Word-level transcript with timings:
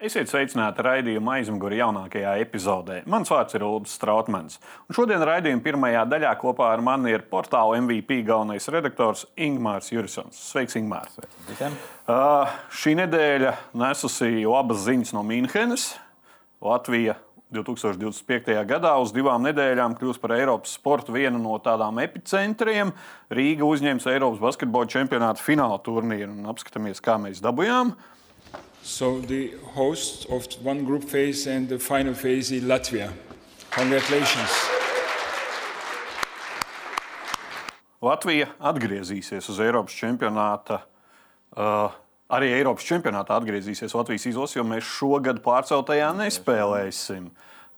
Esiet 0.00 0.30
sveicināti 0.30 0.80
raidījuma 0.80 1.34
aizmugurē 1.36 1.76
jaunākajā 1.82 2.30
epizodē. 2.40 3.02
Mans 3.12 3.28
vārds 3.28 3.52
ir 3.52 3.66
Ulrichs 3.66 3.98
Strautmans. 3.98 4.54
Un 4.88 4.96
šodien 4.96 5.20
raidījuma 5.28 5.60
pirmajā 5.60 6.06
daļā 6.08 6.30
kopā 6.40 6.70
ar 6.72 6.80
mani 6.80 7.10
ir 7.12 7.26
portāla 7.28 7.76
MVP 7.82 8.22
galvenais 8.24 8.64
redaktors 8.72 9.26
Ingūns 9.36 9.90
Jurisons. 9.92 10.38
Sveiks, 10.40 10.78
Ingūns! 10.80 11.18
Uh, 11.60 12.48
šī 12.72 12.94
nedēļa 12.96 13.52
nesusi 13.82 14.46
labas 14.48 14.86
ziņas 14.86 15.12
no 15.18 15.20
Mīnhenes. 15.28 15.90
Latvija 16.64 17.18
2025. 17.52 18.56
gadā 18.70 18.94
uz 19.02 19.12
divām 19.12 19.44
nedēļām 19.50 19.98
kļūs 20.00 20.22
par 20.22 20.32
Eiropas 20.38 20.78
sporta 20.78 21.12
vienu 21.12 21.42
no 21.42 21.58
tādām 21.60 22.00
epicentriem. 22.00 22.94
Rīga 23.36 23.68
uzņems 23.68 24.08
Eiropas 24.14 24.40
basketbola 24.46 24.88
čempionāta 24.96 25.44
fināla 25.44 25.76
turnīru 25.84 26.30
un 26.32 26.48
apskatāmies, 26.54 27.04
kā 27.04 27.18
mēs 27.20 27.44
dabūjām. 27.44 27.92
So 28.82 29.20
the 29.20 29.52
host 29.74 30.26
of 30.30 30.46
one 30.64 30.84
group 30.84 31.04
phase 31.04 31.46
and 31.46 31.68
the 31.68 31.78
final 31.78 32.14
phase 32.14 32.50
is 32.50 32.64
Latvia. 32.64 33.12
Congratulations. 33.70 34.50
Latvija 38.00 38.48
atgriezīsies 38.56 39.44
uz 39.52 39.58
Eiropas 39.60 39.92
čempionāta. 39.92 40.80
Uh, 41.52 41.92
arī 42.32 42.54
Eiropas 42.56 42.86
čempionātā 42.88 43.36
atgriezīsies 43.36 43.92
Latvijas 43.92 44.24
izlase, 44.30 44.56
jo 44.56 44.64
mēs 44.64 44.88
šogad 44.88 45.42
pārceltajā 45.44 46.08
nespēlēsim. 46.16 47.28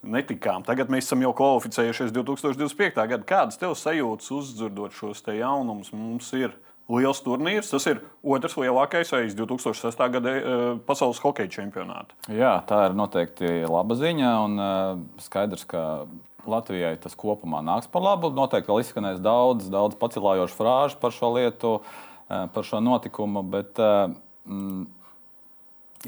Netikām. 0.03 0.65
Tagad 0.67 0.91
mēs 0.91 1.07
esam 1.07 1.23
jau 1.23 1.31
kvalificējušies 1.39 2.15
2025. 2.15 3.03
gadā. 3.11 3.27
Kādas 3.27 3.59
tev 3.59 3.75
sajūtas 3.79 4.31
uzdzirdot 4.35 4.95
šos 4.95 5.23
jaunumus? 5.27 5.93
Mums 5.95 6.31
ir 6.39 6.55
liels 6.91 7.23
turnīrs. 7.25 7.71
Tas 7.73 7.87
ir 7.91 8.03
otrs 8.23 8.57
lielākais 8.59 9.13
aiz 9.17 9.37
2006. 9.39 10.03
gada 10.17 10.35
uh, 10.35 10.63
pasaules 10.87 11.21
hokeja 11.23 11.51
čempionāta. 11.61 12.17
Jā, 12.33 12.57
tā 12.69 12.87
ir 12.89 12.97
noteikti 12.99 13.63
laba 13.69 13.97
ziņa. 13.99 14.33
Un, 14.47 14.57
uh, 14.59 15.03
skaidrs, 15.23 15.67
ka 15.69 16.07
Latvijai 16.49 16.97
tas 17.03 17.15
kopumā 17.19 17.63
nāks 17.65 17.91
par 17.91 18.05
labu. 18.05 18.33
Noteikti 18.35 18.73
vēl 18.73 18.83
izskanēs 18.83 19.23
daudz, 19.23 19.69
daudz 19.73 19.99
pacilājošu 20.01 20.59
frāžu 20.59 20.99
par 21.03 21.15
šo 21.15 21.35
lietu, 21.37 21.77
uh, 21.83 22.49
par 22.55 22.67
šo 22.67 22.83
notikumu. 22.83 23.45
Bet, 23.55 23.79
mm, 23.79 24.87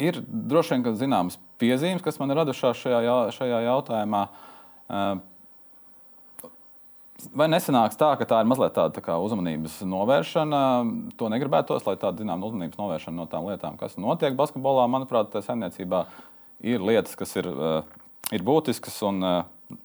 ir 0.03 0.19
droši 0.27 0.79
vien 0.79 0.99
zināmas 0.99 1.39
piezīmes, 1.63 2.03
kas 2.03 2.19
man 2.21 2.35
ir 2.35 2.43
radušās 2.43 2.83
šajā, 2.83 3.19
šajā 3.37 3.63
jautājumā. 3.69 4.27
Vai 7.15 7.47
nesanāks 7.47 7.95
tā, 7.99 8.09
ka 8.19 8.27
tā 8.27 8.41
ir 8.43 8.49
mazliet 8.51 8.75
tāda 8.75 8.99
tā 8.99 9.17
uzmanības 9.23 9.79
novēršana? 9.87 10.61
To 11.19 11.29
negribētos, 11.31 11.85
lai 11.87 11.95
tāda 12.01 12.25
zināmā 12.25 12.49
uzmanības 12.49 12.81
novēršana 12.81 13.17
no 13.21 13.27
tām 13.31 13.47
lietām, 13.47 13.77
kas 13.79 13.95
notiek 14.03 14.35
basketbolā. 14.39 14.89
Manuprāt, 14.91 15.31
tā 15.31 15.43
saimniecībā 15.47 16.03
ir 16.67 16.83
lietas, 16.83 17.15
kas 17.17 17.37
ir, 17.39 17.47
eh, 17.47 18.01
ir 18.35 18.43
būtiskas 18.43 18.99
un 19.07 19.23
eh, 19.23 19.37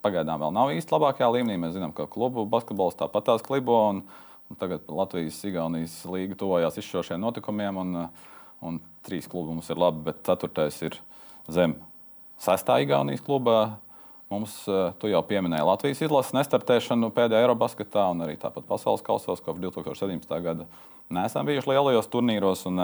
pagaidām 0.01 0.41
vēl 0.41 0.55
nav 0.57 0.73
īsti 0.73 0.95
labākajā 0.95 1.29
līmenī. 1.35 1.59
Mēs 1.61 1.75
zinām, 1.77 1.93
ka 1.93 2.09
klubu 2.09 2.47
basketbols 2.49 2.97
tāpat 2.97 3.29
tās 3.29 3.45
klibo. 3.45 3.77
Un, 3.93 4.01
un 4.49 4.57
tagad 4.57 4.89
Latvijas-Igaunijas 4.89 6.01
līga 6.09 6.37
tuvojās 6.39 6.81
izšķirošiem 6.81 7.21
notikumiem, 7.21 7.77
un, 7.77 7.95
eh, 8.07 8.33
un 8.65 8.81
trīs 9.05 9.29
klubi 9.29 9.53
mums 9.53 9.69
ir 9.69 9.77
labi, 9.77 10.07
bet 10.09 10.25
ceturtais 10.25 10.81
ir 10.81 10.97
zem 11.45 11.77
sestā 12.41 12.81
Igaunijas 12.81 13.21
kluba 13.21 13.77
Mums, 14.29 14.67
eh, 14.69 14.91
tu 15.01 15.09
jau 15.09 15.23
pieminēji 15.25 15.65
Latvijas 15.65 16.03
izlases 16.05 16.35
nestartēšanu 16.37 17.07
pēdējā 17.15 17.47
Eirobasketā 17.47 18.03
un 18.11 18.19
arī 18.21 18.35
tāpat 18.37 18.67
pasaules 18.67 19.01
kausos, 19.01 19.41
kopš 19.41 19.63
2017. 19.63 20.35
gada. 20.45 20.67
Nesam 21.09 21.47
bijuši 21.49 21.71
lielajos 21.71 22.11
turnīros, 22.13 22.61
un, 22.69 22.83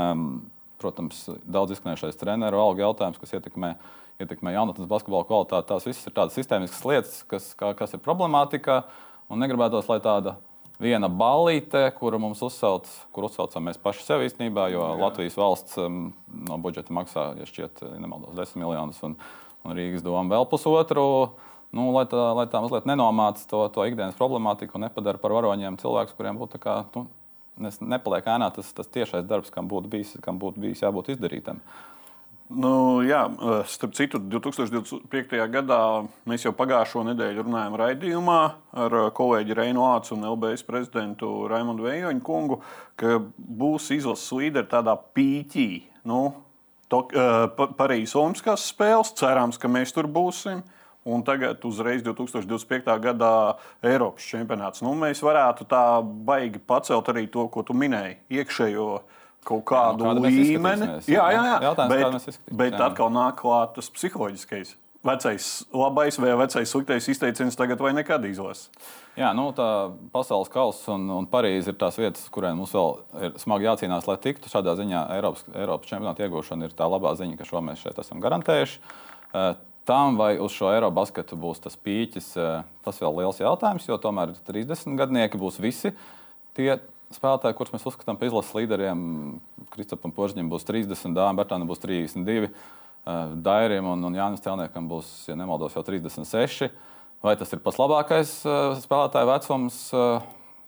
protams, 0.81 1.19
daudz 1.45 1.75
izskanējušais 1.75 2.17
treneru 2.17 2.57
algu 2.63 2.81
jautājums, 2.81 3.21
kas 3.21 3.35
ietekmē, 3.37 3.75
ietekmē 4.25 4.55
jaunatnes 4.55 4.89
basketbola 4.89 5.29
kvalitāti. 5.29 5.69
Tās 5.69 5.85
visas 5.85 6.09
ir 6.09 6.17
tādas 6.17 6.33
sistēmiskas 6.33 6.81
lietas, 6.89 7.21
kas, 7.29 7.53
kā, 7.53 7.75
kas 7.77 7.93
ir 7.93 8.01
problemātika, 8.01 8.81
un 9.29 9.45
negribētos, 9.45 9.85
lai 9.93 10.01
tāda 10.01 10.39
viena 10.81 11.13
balīte, 11.13 11.85
kuru 12.01 12.17
mums 12.25 12.41
uzsauc, 12.41 12.89
kur 13.13 13.29
uzsaucam 13.29 13.69
mēs 13.69 13.77
paši 13.77 14.09
sev 14.09 14.25
īstenībā, 14.25 14.71
jo 14.73 14.81
Jā. 14.81 14.97
Latvijas 15.05 15.37
valsts 15.37 15.77
um, 15.77 16.07
no 16.49 16.57
budžeta 16.57 16.97
maksā, 16.97 17.35
ja 17.37 17.45
šķiet, 17.53 17.85
nemaldos, 18.01 18.33
10 18.33 18.65
miljonus. 18.65 19.05
Un, 19.05 19.19
un 19.65 19.75
Rīgas 19.77 20.05
doma 20.05 20.29
vēl 20.35 20.47
pusotru. 20.51 21.05
Nu, 21.75 21.89
lai, 21.91 22.05
tā, 22.07 22.21
lai 22.37 22.45
tā 22.47 22.61
mazliet 22.63 22.85
nenomāca 22.87 23.43
to, 23.49 23.65
to 23.73 23.83
ikdienas 23.89 24.15
problemātiku 24.15 24.77
un 24.77 24.85
nepadara 24.85 25.19
par 25.19 25.33
varoņiem 25.35 25.79
cilvēkus, 25.81 26.15
kuriem 26.15 26.37
būtu 26.39 26.61
kā, 26.63 26.77
nu, 26.95 27.07
nepaliek 27.59 28.29
ēnā 28.31 28.47
tas, 28.55 28.69
tas 28.77 28.87
tiešais 28.91 29.25
darbs, 29.27 29.51
kam 29.51 29.67
būtu 29.71 29.91
bijis, 29.91 30.15
kam 30.23 30.39
būtu 30.39 30.61
bijis 30.63 30.85
jābūt 30.85 31.11
izdarītam. 31.15 31.59
Nu, 32.45 33.01
jā, 33.01 33.23
starp 33.65 33.95
citu, 33.97 34.19
2025. 34.21 35.39
gadā 35.49 35.79
mēs 36.29 36.43
jau 36.45 36.51
pagājušo 36.53 37.01
nedēļu 37.07 37.47
runājām 37.47 37.77
raidījumā 37.81 38.39
ar 38.85 38.95
kolēģi 39.17 39.57
Reinu 39.57 39.87
Ācu 39.87 40.13
un 40.13 40.27
LBS 40.29 40.61
prezidentu 40.67 41.31
Raimondu 41.49 41.87
Vejoņu 41.87 42.21
kungu, 42.25 42.59
ka 43.01 43.17
būs 43.35 43.89
izlases 43.97 44.29
līderi 44.37 44.69
tādā 44.69 44.93
pīķī. 45.17 45.67
Nu, 46.05 46.21
uh, 46.93 47.67
Parīzes 47.77 48.15
Olimpiskās 48.19 48.67
spēles. 48.71 49.13
Cerams, 49.17 49.59
ka 49.61 49.71
mēs 49.71 49.93
tur 49.95 50.09
būsim. 50.11 50.63
Un 51.05 51.21
tagad, 51.21 51.61
uzreiz 51.69 52.01
2025. 52.01 52.87
gadā 53.03 53.33
Eiropas 53.85 54.25
čempionāts. 54.25 54.81
Nu, 54.81 54.95
mēs 54.97 55.21
varētu 55.21 55.67
tā 55.69 55.83
baigi 56.01 56.57
pacelt 56.57 57.11
arī 57.13 57.27
to, 57.29 57.45
ko 57.53 57.61
tu 57.61 57.75
minēji, 57.77 58.17
iekšējo 58.39 58.87
kaut 59.45 59.61
kādu 59.69 60.07
nu, 60.07 60.25
līmeni. 60.25 60.87
Jā, 61.05 61.27
jā, 61.29 61.43
jā. 61.45 61.59
Jautājums, 61.67 62.25
bet, 62.25 62.41
bet 62.63 62.79
atkal 62.81 63.13
nāk 63.13 63.37
klāt 63.43 63.77
tas 63.77 63.91
psiholoģiskais 63.93 64.73
vecais 65.05 65.47
labais 65.73 66.17
vai 66.19 66.33
vecais 66.39 66.71
sliktais 66.71 67.07
izteiciens 67.11 67.57
tagad 67.57 67.81
vai 67.81 67.93
nekad 67.93 68.25
izlasa. 68.25 68.71
Jā, 69.15 69.29
nu, 69.37 69.47
tā 69.55 69.67
pasaules 70.11 70.49
kausa 70.51 70.95
un, 70.97 71.05
un 71.15 71.27
Parīze 71.31 71.71
ir 71.71 71.77
tās 71.79 71.95
vietas, 71.99 72.25
kurām 72.33 72.57
mums 72.59 72.73
vēl 72.75 72.97
ir 73.27 73.37
smagi 73.39 73.69
jācīnās, 73.69 74.09
lai 74.09 74.17
tiktu. 74.19 74.51
Šādā 74.51 74.73
ziņā 74.75 75.05
Eiropas, 75.15 75.45
Eiropas 75.53 75.91
čempionāta 75.91 76.25
iegūšana 76.25 76.67
ir 76.67 76.75
tā 76.75 76.89
labā 76.91 77.13
ziņa, 77.15 77.37
ka 77.39 77.47
šo 77.47 77.61
mēs 77.63 77.85
šeit 77.85 78.01
esam 78.03 78.19
garantējuši. 78.23 78.81
Eh, 79.35 79.53
tam 79.87 80.19
vai 80.19 80.33
uz 80.41 80.51
šo 80.57 80.73
Eirobasketu 80.73 81.37
būs 81.39 81.63
tas 81.63 81.77
pīķis, 81.79 82.33
eh, 82.41 82.67
tas 82.83 82.99
vēl 82.99 83.21
liels 83.21 83.39
jautājums, 83.39 83.87
jo 83.87 84.01
tomēr 84.01 84.35
30 84.49 84.99
gadnieki 84.99 85.39
būs 85.39 85.61
visi 85.63 85.93
tie 86.57 86.73
spēlētāji, 87.13 87.55
kurus 87.55 87.71
mēs 87.75 87.85
uzskatām 87.87 88.17
par 88.19 88.27
izlases 88.27 88.55
līderiem. 88.57 89.39
Kristapam 89.71 90.11
Požņam 90.15 90.49
būs 90.51 90.65
30, 90.67 91.15
Dāmam 91.15 91.39
Bertānam 91.39 91.69
būs 91.69 91.83
32. 91.83 92.49
Eh, 93.05 93.35
Dairim 93.45 93.85
un, 93.85 94.01
un 94.07 94.15
Jānis 94.17 94.41
Telniekam 94.41 94.87
būs, 94.89 95.09
ja 95.29 95.35
nemaldos, 95.37 95.75
jau 95.77 95.83
36. 95.85 96.71
Vai 97.25 97.35
tas 97.37 97.53
ir 97.53 97.61
pats 97.61 97.77
labākais 97.77 98.31
eh, 98.49 98.63
spēlētāju 98.81 99.29
vecums? 99.29 99.77
Eh, 99.93 100.25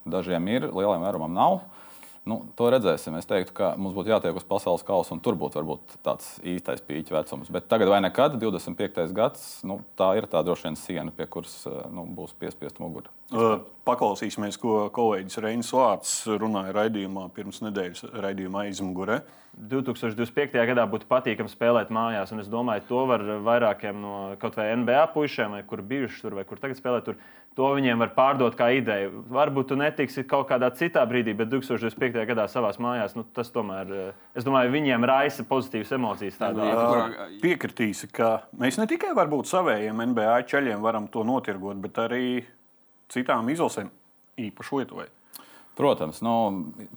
dažiem 0.08 0.46
ir, 0.54 0.70
lieliem 0.70 1.02
vairumam 1.02 1.34
nav. 1.34 1.60
Nu, 2.28 2.42
to 2.60 2.68
redzēsim. 2.70 3.16
Es 3.18 3.26
teiktu, 3.26 3.56
ka 3.58 3.72
mums 3.80 3.96
būtu 3.98 4.12
jātiek 4.12 4.38
uz 4.38 4.46
pasaules 4.46 4.86
kausa, 4.86 5.16
un 5.16 5.24
tur 5.24 5.38
būtu 5.40 5.58
varbūt 5.62 5.98
tāds 6.06 6.36
īstais 6.46 6.84
pīķa 6.86 7.16
vecums. 7.16 7.50
Bet 7.56 7.70
tagad 7.72 7.90
vai 7.90 8.04
nekad, 8.04 8.38
25. 8.38 9.08
gads, 9.18 9.48
nu, 9.66 9.80
tā 9.98 10.12
ir 10.20 10.28
tā 10.30 10.44
droši 10.46 10.70
vien 10.70 10.78
siena, 10.78 11.16
pie 11.16 11.26
kuras 11.32 11.64
nu, 11.90 12.06
būs 12.20 12.36
piespiesta 12.38 12.84
mugura. 12.84 13.17
Paklausīsimies, 13.88 14.56
ko 14.60 14.86
kolēģis 14.96 15.40
Reinis 15.44 15.72
Vārts 15.76 16.12
runāja 16.40 16.74
raidījumā 16.76 17.26
pirms 17.36 17.60
nedēļas 17.64 18.06
raidījumā 18.24 18.66
aizmugurē. 18.68 19.22
2025. 19.58 20.56
gadā 20.70 20.86
būtu 20.88 21.08
patīkami 21.10 21.52
spēlēt 21.52 21.92
mājās. 21.92 22.32
Es 22.40 22.48
domāju, 22.52 22.86
to 22.88 23.04
var 23.10 23.24
vairākiem 23.44 24.00
no 24.00 24.14
kaut 24.40 24.56
vai 24.60 24.70
NBA 24.80 25.08
puišiem, 25.16 25.58
vai 25.58 25.64
kur 25.68 25.84
bijuši 25.84 26.24
tur, 26.24 26.38
vai 26.40 26.46
kur 26.48 26.62
tagad 26.62 26.80
spēlē. 26.80 27.02
Tur, 27.04 27.18
to 27.58 27.70
viņiem 27.74 28.04
var 28.04 28.12
pārdot 28.16 28.56
kā 28.60 28.70
ideju. 28.78 29.24
Varbūt 29.34 29.72
tu 29.72 29.80
netiksi 29.80 30.24
kaut 30.30 30.48
kādā 30.52 30.70
citā 30.78 31.04
brīdī, 31.10 31.34
bet 31.36 31.50
2025. 31.52 32.22
gadā 32.30 32.46
savā 32.52 32.70
mājās, 32.84 33.16
nu, 33.18 33.26
tas 33.34 33.50
tomēr, 33.56 33.96
es 34.38 34.46
domāju, 34.46 34.72
viņiem 34.76 35.08
raisa 35.10 35.48
pozitīvas 35.48 35.96
emocijas. 35.98 36.38
Uh, 36.44 37.18
piekritīsi, 37.42 38.12
ka 38.14 38.38
mēs 38.56 38.78
ne 38.80 38.88
tikai 38.88 39.16
savējiem 39.16 40.06
NBA 40.12 40.38
ceļiem 40.52 40.86
varam 40.86 41.10
to 41.12 41.26
notirgot, 41.26 41.82
bet 41.82 41.98
arī 42.04 42.28
citām 43.14 43.50
izlasēm, 43.54 43.92
īpaši 44.48 44.82
Lietuvai. 44.82 45.08
Protams, 45.78 46.24
nu, 46.26 46.34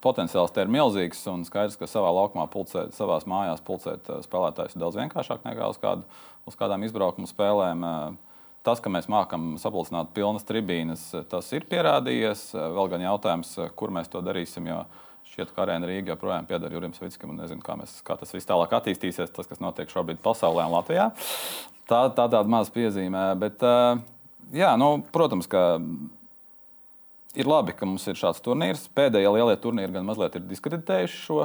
potenciāls 0.00 0.54
te 0.56 0.64
ir 0.64 0.70
milzīgs 0.72 1.20
un 1.28 1.42
skaidrs, 1.44 1.76
ka 1.76 1.88
savā 1.90 2.08
laukumā, 2.16 2.46
pulcēt, 2.48 2.94
savā 2.96 3.18
mājās 3.28 3.60
pulcēt 3.66 4.08
eh, 4.08 4.22
spēlētājus 4.24 4.76
ir 4.76 4.80
daudz 4.80 4.96
vienkāršāk 4.96 5.44
nekā 5.44 5.68
uz, 5.68 5.76
kādu, 5.82 6.06
uz 6.48 6.56
kādām 6.56 6.86
izbraukuma 6.86 7.28
spēlēm. 7.28 7.84
Eh, 7.84 8.46
tas, 8.64 8.80
ka 8.80 8.92
mēs 8.92 9.10
mākam 9.12 9.52
sapulcināt 9.60 10.14
pilnas 10.16 10.48
tribīnes, 10.48 11.02
eh, 11.12 11.26
tas 11.28 11.50
ir 11.52 11.68
pierādījies. 11.68 12.46
Vēl 12.56 12.88
gan 12.94 13.04
jautājums, 13.04 13.52
kur 13.76 13.92
mēs 13.92 14.08
to 14.08 14.24
darīsim. 14.24 14.70
Jo 14.72 14.86
šķiet, 15.28 15.52
ka 15.52 15.66
arēna 15.66 15.90
Rīgā 15.90 16.14
joprojām 16.14 16.48
pieder 16.48 16.72
Jurim 16.72 16.96
Svickam. 16.96 17.34
Nezinu, 17.36 17.60
kā, 17.66 17.76
mēs, 17.76 17.98
kā 18.06 18.16
tas 18.16 18.32
viss 18.32 18.48
tālāk 18.48 18.72
attīstīsies, 18.80 19.28
tas, 19.36 19.50
kas 19.50 19.60
notiek 19.60 19.92
šobrīd 19.92 20.24
pasaulē 20.24 20.64
un 20.64 20.78
Latvijā. 20.78 21.10
Tā, 21.84 22.00
tā 22.16 22.24
tāda 22.24 22.48
maza 22.48 22.72
piezīme. 22.72 23.28
Bet, 23.44 23.60
jā, 24.54 24.70
nu, 24.80 24.92
protams, 25.14 25.48
ka 25.50 25.80
ir 27.38 27.50
labi, 27.50 27.74
ka 27.76 27.88
mums 27.88 28.06
ir 28.10 28.18
šāds 28.18 28.42
turnīrs. 28.44 28.88
Pēdējie 28.96 29.34
lielie 29.36 29.56
turnīri 29.60 29.94
gan 29.94 30.06
mazliet 30.08 30.38
ir 30.38 30.46
diskreditējuši 30.50 31.20
šo, 31.26 31.44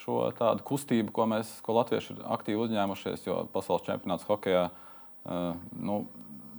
šo 0.00 0.22
tādu 0.38 0.66
kustību, 0.66 1.12
ko 1.14 1.28
mēs, 1.30 1.52
ko 1.64 1.76
latvieši 1.78 2.16
ir 2.16 2.24
aktīvi 2.36 2.64
uzņēmušies, 2.66 3.26
jo 3.28 3.44
pasaules 3.54 3.86
čempionāts 3.86 4.26
hokeja 4.28 4.68
uh, 4.70 5.52
nu, 5.78 6.02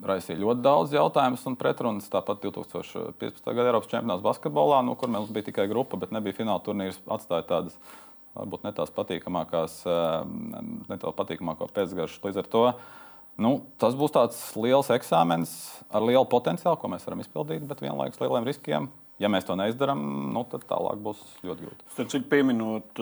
raisīja 0.06 0.42
ļoti 0.42 0.64
daudz 0.66 0.96
jautājumus 0.96 1.44
un 1.50 1.58
pretrunas. 1.60 2.10
Tāpat 2.12 2.42
2015. 2.46 3.44
gada 3.52 3.68
Eiropas 3.70 3.92
čempionāts 3.92 4.26
basketbolā, 4.26 4.82
nu, 4.86 4.96
kur 5.00 5.12
mums 5.14 5.34
bija 5.34 5.52
tikai 5.52 5.68
grupa, 5.72 6.00
bet 6.02 6.14
nebija 6.16 6.40
fināla 6.40 6.64
turnīrs, 6.66 7.02
atstāja 7.12 7.48
tādas 7.50 7.78
varbūt 8.38 8.64
ne 8.64 8.72
tās 8.76 8.92
patīkamākās, 8.96 9.82
ne 10.88 10.98
to 11.02 11.12
patīkamāko 11.18 11.68
pēcgaršu. 11.76 12.22
Līdz 12.24 12.40
ar 12.42 12.50
to 12.54 12.66
nu, 13.40 13.54
tas 13.82 13.96
būs 13.98 14.16
tāds 14.16 14.42
liels 14.60 14.92
eksāmenis 14.94 15.54
ar 15.92 16.04
lielu 16.08 16.26
potenciālu, 16.32 16.80
ko 16.82 16.92
mēs 16.92 17.06
varam 17.08 17.24
izpildīt, 17.24 17.64
bet 17.68 17.84
vienlaikus 17.84 18.22
lieliem 18.24 18.48
riskiem. 18.48 18.90
Ja 19.22 19.30
mēs 19.30 19.46
to 19.46 19.54
neizdarām, 19.60 20.02
nu, 20.34 20.42
tad 20.50 20.66
tālāk 20.66 21.02
būs 21.04 21.22
ļoti 21.46 21.68
grūti. 21.68 21.90
Tad, 21.94 22.10
cik 22.10 22.26
pieminot 22.32 23.02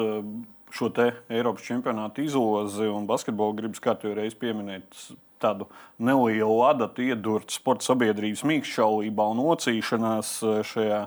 šo 0.76 0.92
Eiropas 1.32 1.66
čempionāta 1.66 2.22
izlozi 2.22 2.90
un 2.92 3.08
basketbolu, 3.10 3.56
gribas 3.58 3.82
kārtīgi 3.84 4.18
reiz 4.18 4.36
pieminēt 4.38 4.98
tādu 5.40 5.70
nelielu 6.00 6.60
adatu 6.68 7.04
iedurt 7.06 7.54
sporta 7.54 7.88
sabiedrības 7.90 8.44
mīkšķaulībā 8.48 9.28
un 9.34 9.44
ocīšanās 9.54 10.34
eh, 10.44 10.62
šajā 10.68 11.04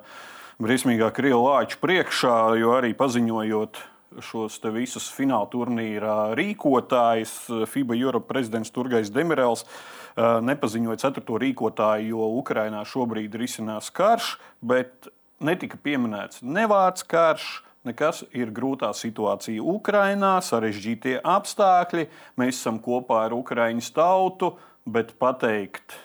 briesmīgā 0.62 1.10
krievu 1.14 1.44
lāča 1.48 1.78
priekšā, 1.82 2.36
jo 2.60 2.76
arī 2.76 2.92
paziņojot 2.96 3.80
šos 4.20 4.58
visus 4.74 5.08
fināla 5.14 5.48
turnīra 5.52 6.34
rīkotājus, 6.38 7.34
FIBA 7.70 7.96
Europe 7.96 8.28
prezidents 8.28 8.72
Turgais 8.74 9.10
Demirels 9.14 9.64
eh, 9.64 10.38
nepaziņoja 10.44 11.00
ceturto 11.06 11.40
rīkotāju, 11.40 12.12
jo 12.12 12.30
Ukrainā 12.42 12.84
šobrīd 12.88 13.34
risinās 13.40 13.90
karš, 13.94 14.36
bet 14.60 15.10
netika 15.42 15.80
pieminēts 15.82 16.42
nevārds 16.42 17.06
karš 17.08 17.62
nekas, 17.88 18.22
ir 18.36 18.52
grūtā 18.54 18.92
situācija 18.94 19.62
Ukrajinā, 19.74 20.36
sarežģītie 20.44 21.18
apstākļi. 21.26 22.06
Mēs 22.40 22.60
esam 22.60 22.78
kopā 22.82 23.24
ar 23.26 23.36
Ukraiņas 23.36 23.90
tautu, 23.96 24.54
bet 24.86 25.14
pateikt, 25.18 25.96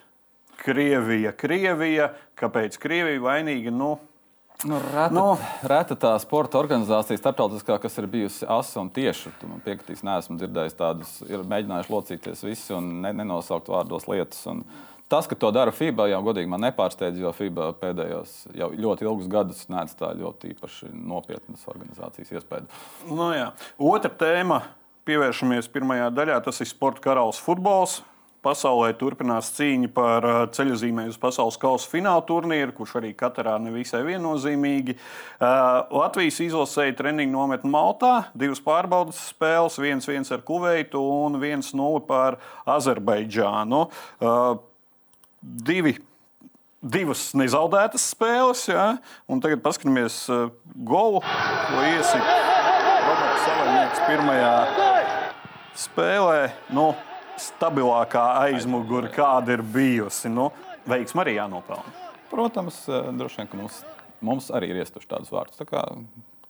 Krievija, 0.58 1.36
Krievija, 1.38 2.12
kāpēc 2.38 2.80
Krievija 2.82 3.22
vainīga? 3.22 3.74
Nu, 3.74 3.98
Nu, 4.66 4.80
reta, 4.82 5.14
nu, 5.14 5.24
reta 5.70 5.94
tā 6.02 6.16
sporta 6.18 6.58
organizācija, 6.58 7.20
starptautiskā, 7.20 7.76
kas 7.82 7.98
ir 8.02 8.08
bijusi 8.10 8.48
asa 8.50 8.82
un 8.82 8.90
tieši. 8.90 9.36
Tu 9.38 9.50
man 9.50 9.62
piekritīs, 9.62 10.02
neesmu 10.06 10.40
dzirdējis 10.40 10.78
tādas, 10.80 11.12
ir 11.30 11.44
mēģinājuši 11.46 11.94
locīties 11.94 12.42
visi 12.48 12.74
un 12.74 12.88
ne, 13.04 13.12
nenosaukt 13.20 13.70
vārdos 13.70 14.10
lietas. 14.10 14.42
Un, 14.50 14.66
Tas, 15.08 15.24
ka 15.24 15.38
to 15.40 15.54
dara 15.56 15.72
FIBA, 15.72 16.10
jau 16.12 16.18
godīgi 16.26 16.50
man 16.52 16.66
nepārsteidz, 16.66 17.22
jo 17.22 17.30
FIBA 17.32 17.70
pēdējos 17.80 18.32
jau 18.60 18.68
ļoti 18.76 19.06
ilgus 19.08 19.30
gadus 19.32 19.62
neatstāja 19.72 20.18
ļoti 20.20 20.52
īpaši 20.52 20.90
nopietnas 20.92 21.64
organizācijas 21.72 22.34
iespēju. 22.36 22.68
Nu, 23.08 23.30
jā. 23.32 23.54
Otra 23.80 24.12
tēma, 24.12 24.66
pievēršamies 25.08 25.72
pirmajā 25.72 26.10
daļā, 26.12 26.42
tas 26.44 26.60
ir 26.60 26.68
sporta 26.68 27.06
karals 27.06 27.40
futbols. 27.40 28.02
Pasaulē 28.46 28.92
turpinās 29.00 29.50
cīņa 29.56 29.90
par 29.96 30.26
uh, 30.28 30.40
ceļojumu 30.54 31.08
uz 31.10 31.18
pasaules 31.22 31.58
kausa 31.60 31.90
fināla 31.92 32.24
turnīru, 32.28 32.76
kurš 32.78 32.98
arī 33.00 33.12
katrā 33.18 33.58
nevisai 33.62 34.04
viennozīmīgi. 34.08 34.98
Uh, 34.98 35.84
Latvijas 35.98 36.40
izlasēja 36.46 36.96
treniņu 37.00 37.34
nometni 37.34 37.72
Maltā, 37.74 38.14
divas 38.38 38.62
pārbaudas 38.64 39.20
spēles, 39.32 39.80
viens, 39.82 40.08
viens 40.08 40.32
ar 40.32 40.46
Kuveitu 40.48 41.02
un 41.02 41.40
viens 41.42 41.74
nulle 41.78 42.04
par 42.08 42.40
Azerbaidžānu. 42.78 43.88
Uh, 44.22 44.60
divi 45.42 45.98
divas 46.82 47.32
nezaudētas 47.38 48.06
spēles. 48.14 48.68
Ja? 48.70 48.88
Un 49.30 49.42
tagad 49.44 49.64
paskatāmies 49.66 50.24
uh, 50.34 50.48
golu, 50.88 51.24
ko 51.24 51.84
iesita 51.90 52.38
Roberts 53.08 53.46
Savarnieks 53.48 54.06
pirmajā 54.08 54.56
spēlē. 55.78 56.42
Nu, 56.74 56.92
stabilākā 57.42 58.26
aizmugure, 58.48 59.12
kāda 59.14 59.58
ir 59.58 59.64
bijusi. 59.64 60.32
Nu, 60.34 60.50
veiksma 60.90 61.26
arī 61.26 61.38
jānopelna. 61.38 61.96
Protams, 62.32 62.82
uh, 62.92 63.12
droši 63.16 63.42
vien, 63.42 63.52
ka 63.52 63.62
mums, 63.62 63.82
mums 64.26 64.52
arī 64.54 64.74
ir 64.74 64.82
iestuši 64.84 65.10
tādus 65.14 65.32
vārdus. 65.34 65.60
Tā 65.60 65.68
kā, 65.70 65.86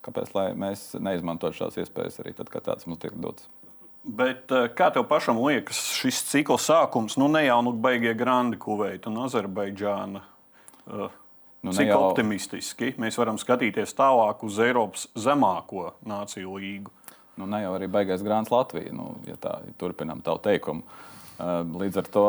kāpēc 0.07 0.33
mēs 0.57 0.89
neizmantojam 1.03 1.59
šādas 1.61 1.83
iespējas 1.83 2.21
arī 2.23 2.33
tad, 2.37 2.51
kad 2.53 2.65
tāds 2.69 2.89
mums 2.89 3.03
tiek 3.03 3.15
dots? 3.21 3.49
Bet 4.07 4.51
eh, 4.55 4.69
kā 4.71 4.87
tev 4.95 5.03
pašam 5.09 5.39
liekas, 5.43 5.79
šis 5.99 6.21
cikla 6.29 6.55
sākums, 6.61 7.17
nu 7.19 7.27
ne 7.31 7.43
jau 7.43 7.59
nu 7.65 7.73
beigie 7.75 8.13
Grandi 8.15 8.59
Kuveita 8.59 9.11
un 9.11 9.19
Azerbaidžāna? 9.25 10.21
Uh, 10.87 11.09
nu, 11.67 11.73
cik 11.75 11.89
jau... 11.89 11.97
optimistiski 12.07 12.93
mēs 13.01 13.17
varam 13.19 13.35
skatīties 13.41 13.91
tālāk 13.97 14.45
uz 14.47 14.61
Eiropas 14.63 15.09
zemāko 15.19 15.89
nāciju 16.07 16.55
līgu? 16.55 16.93
Nu, 17.37 17.45
ne 17.49 17.61
jau 17.61 17.75
arī 17.77 17.89
beigais 17.91 18.23
Grāns 18.25 18.49
Latvija, 18.53 18.93
nu, 18.95 19.11
ja 19.29 19.37
tā 19.41 19.59
ja 19.65 19.75
turpinām 19.77 20.23
tavu 20.25 20.41
teikumu. 20.47 20.85
Uh, 21.37 21.61
līdz 21.77 22.01
ar 22.01 22.07
to 22.09 22.25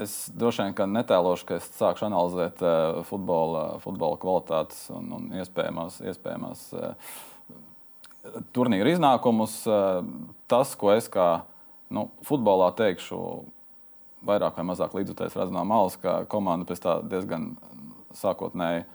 es 0.00 0.14
droši 0.34 0.68
vien 0.74 0.94
netēlošu, 0.94 1.46
ka 1.48 1.58
es 1.60 1.68
sākšu 1.78 2.08
analizēt 2.08 2.62
futbola, 3.08 3.78
futbola 3.84 4.18
kvalitātes 4.20 4.88
un, 4.94 5.10
un 5.18 5.28
iespējamās, 5.38 6.00
iespējamās 6.10 6.64
turnīra 8.56 8.94
iznākumus. 8.94 9.60
Tas, 10.50 10.74
ko 10.80 10.90
es 10.94 11.08
kā 11.12 11.44
nu, 11.94 12.08
futbolā 12.26 12.72
teikšu, 12.76 13.20
vairāk 14.24 14.58
vai 14.58 14.66
mazāk 14.72 14.96
līdzjutējis 14.96 15.38
redzu 15.38 15.54
no 15.54 15.64
malas, 15.68 15.98
ka 16.00 16.22
komanda 16.30 16.66
pēc 16.68 16.82
tā 16.84 16.98
diezgan 17.06 17.52
sākotnēji 18.16 18.86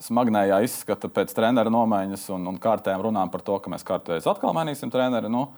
smagnējā 0.00 0.62
izskata 0.66 1.10
pēc 1.12 1.34
treneru 1.36 1.72
nomaiņas 1.74 2.28
un, 2.36 2.46
un 2.52 2.60
kārtēm 2.62 3.02
runām 3.04 3.32
par 3.32 3.44
to, 3.44 3.58
ka 3.60 3.72
mēs 3.72 3.84
kārtējas 3.88 4.28
atkal 4.30 4.54
mainīsim 4.56 4.92
treneri. 4.92 5.30
Nu, 5.32 5.48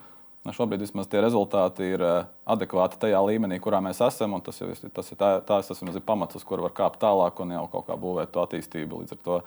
nu, 0.44 0.54
šobrīd 0.56 0.82
vismaz 0.84 1.10
tie 1.10 1.22
rezultāti 1.24 1.92
ir 1.94 2.02
eh, 2.04 2.32
adekvāti 2.56 3.00
tajā 3.04 3.20
līmenī, 3.28 3.60
kurā 3.62 3.82
mēs 3.84 4.02
esam. 4.06 4.38
Tas, 4.44 4.62
jau, 4.62 4.72
tas 4.94 5.12
ir 5.12 5.20
tā, 5.20 5.36
tas 5.46 5.84
ir 5.84 6.02
pamats, 6.06 6.40
uz 6.40 6.48
kura 6.48 6.66
var 6.66 6.74
kāpt 6.74 7.02
tālāk 7.04 7.44
un 7.44 7.54
jau 7.58 7.68
kaut 7.76 7.86
kā 7.90 8.00
būvēt 8.00 8.34
to 8.34 8.42
attīstību. 8.46 9.04
Līdz 9.04 9.16
ar 9.18 9.22
to 9.28 9.38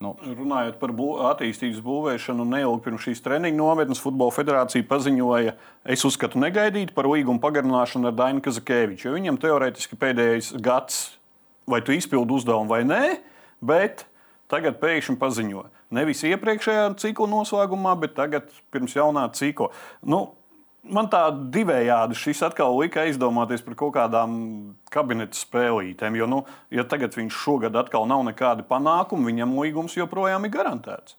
Nu. 0.00 0.14
Runājot 0.24 0.78
par 0.80 0.94
bū 0.96 1.10
attīstības 1.28 1.82
būvēšanu, 1.84 2.46
neilgi 2.48 2.80
pirms 2.86 3.02
šīs 3.04 3.18
treniņa 3.20 3.58
nometnes 3.58 4.00
Futbola 4.00 4.32
federācija 4.32 4.86
paziņoja, 4.88 5.52
es 5.92 6.04
uzskatu, 6.08 6.40
negaidīt 6.40 6.94
par 6.96 7.04
līgumu 7.04 7.36
pagarināšanu 7.42 8.08
ar 8.08 8.14
Dainu 8.16 8.40
Kazakēviču. 8.46 9.12
Viņam 9.12 9.36
teorētiski 9.42 9.98
pēdējais 10.00 10.54
gads, 10.64 11.02
vai 11.68 11.82
tu 11.84 11.92
izpildi 11.92 12.32
uzdevumu 12.32 12.72
vai 12.72 12.80
nē, 12.88 13.02
bet 13.60 14.06
tagad 14.50 14.80
pēkšņi 14.82 15.16
paziņo. 15.20 15.64
Nevis 15.94 16.24
iepriekšējā 16.26 16.90
cikla 17.00 17.30
noslēgumā, 17.30 17.94
bet 18.02 18.16
tagad 18.18 18.50
pirms 18.74 18.96
jaunā 18.98 19.28
cikla. 19.36 19.70
Nu, 20.02 20.24
man 20.82 21.08
tā 21.12 21.22
divējādi 21.54 22.18
šis 22.18 22.42
atkal 22.46 22.76
lika 22.78 23.04
aizdomāties 23.04 23.64
par 23.64 23.76
kaut 23.78 23.94
kādām 23.96 24.34
kabineta 24.92 25.38
spēlītēm. 25.38 26.18
Jo, 26.18 26.28
nu, 26.30 26.42
ja 26.74 26.86
tagad 26.88 27.16
viņš 27.18 27.40
šogad 27.44 27.78
atkal 27.78 28.08
nav 28.10 28.24
nekādi 28.28 28.66
panākumi, 28.68 29.30
viņam 29.32 29.56
līgums 29.60 29.96
joprojām 29.98 30.46
ir 30.46 30.54
garantēts. 30.54 31.16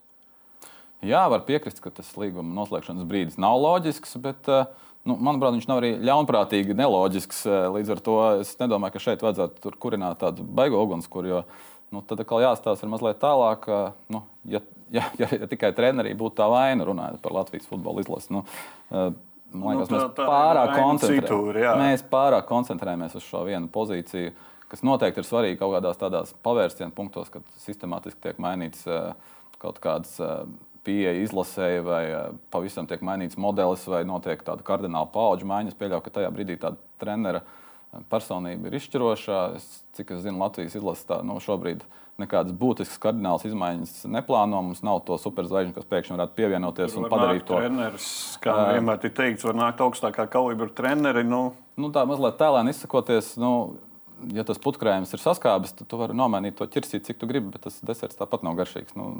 Jā, 1.01 1.23
var 1.33 1.41
piekrist, 1.47 1.81
ka 1.81 1.89
tas 1.89 2.11
līguma 2.13 2.53
noslēgšanas 2.59 3.07
brīdis 3.09 3.39
nav 3.41 3.57
loģisks, 3.57 4.13
bet, 4.21 4.45
eh, 4.45 4.67
nu, 5.09 5.15
manuprāt, 5.17 5.55
viņš 5.55 5.65
nav 5.69 5.81
arī 5.81 5.95
ļaunprātīgi 5.97 6.77
neloģisks. 6.77 7.45
Eh, 7.49 7.65
līdz 7.73 7.89
ar 7.89 8.01
to 8.05 8.17
es 8.41 8.53
nedomāju, 8.59 8.93
ka 8.93 8.99
šeit 8.99 9.25
vajadzētu 9.25 9.73
kurināt 9.81 10.21
tādu 10.21 10.45
baigo 10.45 10.77
ugunskura, 10.85 11.27
jo 11.27 11.43
nu, 11.91 12.03
tad 12.07 12.23
atkal 12.23 12.43
jāstāsta 12.43 12.89
mazliet 12.89 13.19
tālāk. 13.21 13.67
Eh, 13.67 13.99
nu, 14.13 14.23
ja, 14.49 14.63
ja, 14.93 15.07
ja, 15.21 15.27
ja 15.43 15.49
tikai 15.51 15.73
trenerī 15.77 16.13
būtu 16.17 16.39
tā 16.41 16.47
vaina, 16.51 16.87
runājot 16.87 17.21
par 17.23 17.35
Latvijas 17.41 17.67
futbola 17.69 18.03
izlasi. 18.03 18.33
Nu, 18.37 18.45
Man 19.51 19.75
liekas, 19.75 19.89
nu, 19.91 19.99
tā, 19.99 20.07
tā 20.15 20.23
mēs, 20.23 20.29
pārāk 20.31 21.01
citur, 21.03 21.57
mēs 21.75 22.03
pārāk 22.07 22.45
koncentrējamies 22.47 23.17
uz 23.19 23.25
šo 23.25 23.41
vienu 23.43 23.67
pozīciju, 23.71 24.31
kas 24.71 24.83
noteikti 24.87 25.19
ir 25.19 25.27
svarīga 25.27 25.59
kaut 25.59 25.73
kādās 25.75 25.99
tādās 25.99 26.31
pavērsienu 26.45 26.95
punktos, 26.95 27.27
kad 27.33 27.43
sistemātiski 27.59 28.23
tiek 28.23 28.39
mainīts 28.39 28.85
uh, 28.87 29.11
kaut 29.59 29.81
kāds 29.83 30.13
uh, 30.23 30.45
pieeja 30.87 31.17
izlasēji, 31.25 31.83
vai 31.85 32.03
pavisam 32.53 32.87
tiek 32.89 33.03
mainīts 33.05 33.35
modelis, 33.35 33.83
vai 33.91 34.05
notiek 34.07 34.39
tāda 34.45 34.63
kardināla 34.65 35.11
paudžu 35.11 35.49
maiņa. 35.49 35.73
Es 35.73 35.79
pieļauju, 35.81 36.05
ka 36.05 36.15
tajā 36.15 36.31
brīdī 36.33 36.55
tāda 36.61 36.79
trenera 37.01 37.43
personība 38.11 38.69
ir 38.69 38.77
izšķirošā. 38.79 39.41
Es, 39.57 39.67
cik 39.97 40.13
es 40.15 40.23
zinu, 40.25 40.39
Latvijas 40.41 40.77
izlase 40.79 41.05
tā, 41.09 41.19
nu, 41.27 41.37
šobrīd 41.43 41.83
nekādas 42.21 42.55
būtiskas 42.55 42.99
kardinālas 43.01 43.45
izmaiņas 43.49 43.93
neplāno. 44.11 44.61
Mums 44.67 44.83
nav 44.85 45.01
to 45.07 45.17
superzvaigžņu, 45.21 45.75
kas 45.75 45.89
pēkšņi 45.91 46.17
varētu 46.17 46.37
pievienoties 46.37 46.95
Tur 46.95 47.03
un 47.03 47.11
padarīt 47.11 47.47
to. 47.47 47.59
Treneris, 47.59 48.09
kā 48.43 48.55
uh, 48.55 48.73
vienmēr 48.75 49.07
ir 49.07 49.15
teikts, 49.17 49.47
var 49.47 49.57
nākt 49.59 49.83
augstākā 49.83 50.27
kalibra 50.31 50.69
treneri. 50.75 51.25
Nu. 51.27 51.43
Nu, 51.79 51.91
tā 51.95 52.05
mazliet 52.09 52.37
tēlēni 52.41 52.75
izsakoties. 52.75 53.35
Nu, 53.41 53.53
Ja 54.29 54.43
tas 54.45 54.59
putekļs 54.61 55.15
ir 55.15 55.21
saskābis, 55.23 55.71
tad 55.73 55.87
tu 55.89 55.97
vari 55.97 56.13
nomainīt 56.13 56.53
to 56.59 56.67
ķirsīt, 56.69 57.07
cik 57.07 57.17
tu 57.17 57.25
gribi, 57.25 57.49
bet 57.55 57.63
tas 57.65 57.79
deserts 57.81 58.19
tāpat 58.19 58.43
nav 58.45 58.53
garšīgs. 58.59 58.93
Nu, 58.93 59.15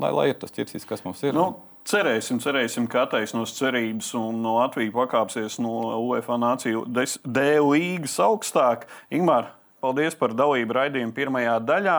lai, 0.00 0.12
lai 0.12 0.28
ir 0.32 0.38
tas 0.40 0.54
ķirsīs, 0.54 0.86
kas 0.88 1.04
mums 1.06 1.22
ir. 1.24 1.34
Nu, 1.36 1.48
cerēsim, 1.88 2.40
cerēsim, 2.42 2.86
ka 2.90 3.06
attaisnos 3.06 3.56
cerības 3.58 4.12
un 4.18 4.42
no 4.44 4.58
Latvijas 4.60 4.94
pakāpsies 4.96 5.58
no 5.62 5.74
UEFA 6.08 6.38
nāciju 6.40 6.86
D 6.92 7.48
līnijas 7.58 8.20
augstāk. 8.22 8.88
Ingūna, 9.12 9.50
Paldies 9.82 10.14
par 10.14 10.30
dalību 10.38 10.76
raidījuma 10.76 11.10
pirmajā 11.16 11.56
daļā. 11.66 11.96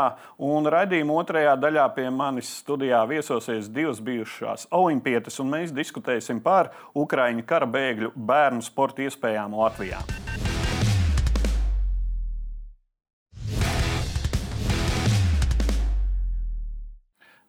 Un 0.47 0.69
raidījuma 0.71 1.17
otrajā 1.19 1.57
daļā 1.59 1.89
pie 1.97 2.05
manis 2.15 2.53
studijā 2.62 3.01
viesosies 3.09 3.67
divas 3.67 4.00
bijušās 4.00 4.69
olimpietes, 4.71 5.41
un 5.43 5.51
mēs 5.51 5.75
diskutēsim 5.75 6.39
par 6.45 6.71
Ukraiņu 6.95 7.43
kara 7.43 7.67
bēgļu 7.67 8.15
bērnu 8.15 8.63
sporta 8.63 9.03
iespējām 9.03 9.59
Latvijā. 9.59 10.00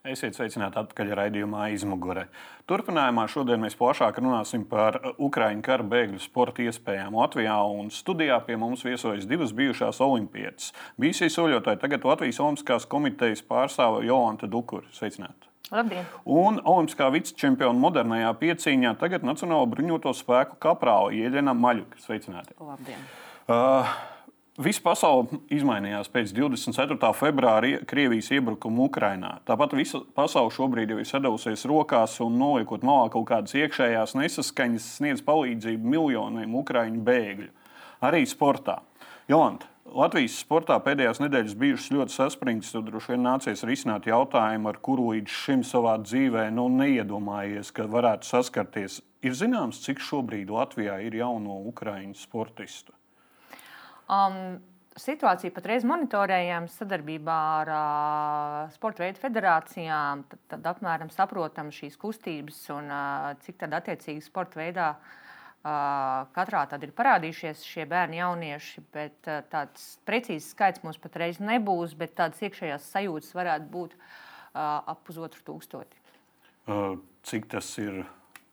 Esiet 0.05 0.37
sveicināti 0.37 0.77
atpakaļ 0.77 1.15
raidījumā 1.17 1.71
izmugurē. 1.73 2.27
Turpinājumā 2.69 3.23
šodien 3.33 3.63
mēs 3.63 3.73
plašāk 3.79 4.19
runāsim 4.21 4.67
par 4.69 4.99
Ukraiņu 5.17 5.65
kara 5.65 5.87
bēgļu 5.89 6.21
sporta 6.21 6.61
iespējām 6.61 7.17
Latvijā. 7.17 7.55
Studijā 7.89 8.37
pie 8.45 8.59
mums 8.61 8.85
viesojas 8.85 9.25
divas 9.25 9.55
bijušās 9.57 10.03
olimpietes. 10.05 10.75
Bijusī 11.01 11.31
soļotāji 11.33 11.81
tagad 11.87 12.05
Latvijas 12.05 12.43
Olimpiskās 12.45 12.85
komitejas 12.85 13.41
pārstāve 13.49 14.05
Jolanta 14.05 14.45
Dukura. 14.45 14.85
Sveicināti! 14.93 15.49
Labdien. 15.73 16.05
Un 16.29 16.61
Olimpiskā 16.61 17.09
vicečempiona 17.15 17.81
modernajā 17.87 18.37
piecīņā 18.45 18.99
tagad 19.01 19.25
Nacionālo 19.25 19.65
bruņoto 19.73 20.13
spēku 20.21 20.61
kaprāla 20.61 21.17
Ieļena 21.17 21.57
Maļuka. 21.57 22.05
Sveicināti! 22.05 22.53
Labdien. 22.61 23.09
Uh, 23.49 23.97
Visa 24.55 24.79
pasaule 24.85 25.41
izmainījās 25.51 26.07
pēc 26.15 26.31
24. 26.31 27.09
februāra 27.19 27.81
Krievijas 27.91 28.29
iebrukuma 28.37 28.85
Ukrajinā. 28.85 29.33
Tāpat 29.51 29.75
visa 29.75 29.99
pasaule 30.15 30.53
šobrīd 30.55 30.93
jau 30.95 31.01
ir 31.03 31.09
sadavusies 31.11 31.67
rokās 31.67 32.21
un 32.23 32.39
noliekot 32.39 32.87
malā 32.87 33.09
kaut 33.11 33.27
kādas 33.33 33.57
iekšējās 33.59 34.15
nesaskaņas, 34.15 34.89
sniedz 35.01 35.25
palīdzību 35.27 35.95
miljoniem 35.97 36.55
ukrāņu 36.63 37.03
bēgļu. 37.03 37.51
Arī 38.07 38.23
sportā. 38.31 38.79
Jolanta, 39.27 39.67
Latvijas 39.91 40.39
sportā 40.47 40.79
pēdējās 40.87 41.25
nedēļas 41.25 41.59
bijušas 41.59 41.91
ļoti 41.99 42.15
saspringtas. 42.15 42.71
Tad 42.79 42.87
droši 42.93 43.17
vien 43.17 43.27
nācies 43.27 43.67
risināt 43.67 44.07
jautājumu, 44.07 44.71
ar 44.71 44.79
kuru 44.79 45.11
līdz 45.17 45.35
šim 45.45 45.67
savā 45.67 45.99
dzīvē 46.07 46.53
nu, 46.55 46.71
neiedomājies, 46.79 47.75
ka 47.75 47.91
varētu 47.91 48.31
saskarties. 48.31 49.03
Ir 49.27 49.35
zināms, 49.35 49.83
cik 49.83 49.99
šobrīd 49.99 50.55
Latvijā 50.55 51.03
ir 51.03 51.25
jauno 51.25 51.59
ukrāņu 51.73 52.15
sportistu. 52.23 52.95
Um, 54.11 54.61
situāciju 55.01 55.53
patreiz 55.55 55.85
monitorējam 55.87 56.69
sadarbībā 56.71 57.37
ar 57.61 57.71
uh, 57.75 58.73
sporta 58.75 59.05
veidu 59.05 59.23
federācijām. 59.23 60.25
Tad, 60.31 60.43
tad 60.53 60.69
apmēram 60.75 61.11
saprotam 61.13 61.73
šīs 61.75 61.99
kustības 62.01 62.61
un 62.75 62.91
uh, 62.93 63.33
cik 63.45 63.59
tad 63.65 63.75
attiecīgi 63.81 64.23
sporta 64.25 64.61
veidā 64.61 64.91
uh, 64.95 66.29
katrā 66.37 66.65
tad 66.71 66.87
ir 66.87 66.95
parādījušies 66.97 67.65
šie 67.67 67.89
bērni, 67.91 68.21
jaunieši. 68.23 68.85
Bet 68.95 69.31
uh, 69.31 69.43
tāds 69.51 69.95
precīzs 70.07 70.53
skaits 70.55 70.85
mums 70.87 71.01
patreiz 71.03 71.41
nebūs, 71.43 71.97
bet 71.99 72.15
tādas 72.21 72.43
iekšējās 72.47 72.91
sajūtas 72.95 73.35
varētu 73.35 73.71
būt 73.75 73.97
uh, 73.99 74.05
ap 74.55 75.03
pusotru 75.09 75.43
tūkstoti. 75.49 76.05
Uh, 76.65 76.95
cik 77.27 77.51
tas 77.53 77.73
ir? 77.83 78.05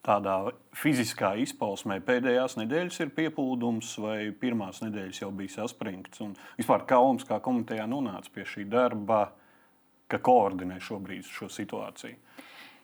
Tādā 0.05 0.36
fiziskā 0.77 1.34
izpausmē 1.43 2.00
pēdējās 2.05 2.58
nedēļas 2.58 3.00
ir 3.03 3.13
pieplūdums, 3.17 3.93
vai 4.01 4.17
pirmās 4.38 4.81
nedēļas 4.84 5.22
jau 5.24 5.29
bija 5.36 5.55
saspringts. 5.60 6.24
Un 6.25 6.34
vispār 6.58 6.86
Olimps 6.98 7.27
kā 7.29 7.39
komitejā 7.43 7.86
nonāca 7.89 8.34
pie 8.34 8.46
šī 8.48 8.65
darba, 8.70 9.27
ka 10.12 10.20
koordinē 10.20 10.81
šobrīd 10.84 11.27
šo 11.29 11.50
situāciju. 11.51 12.17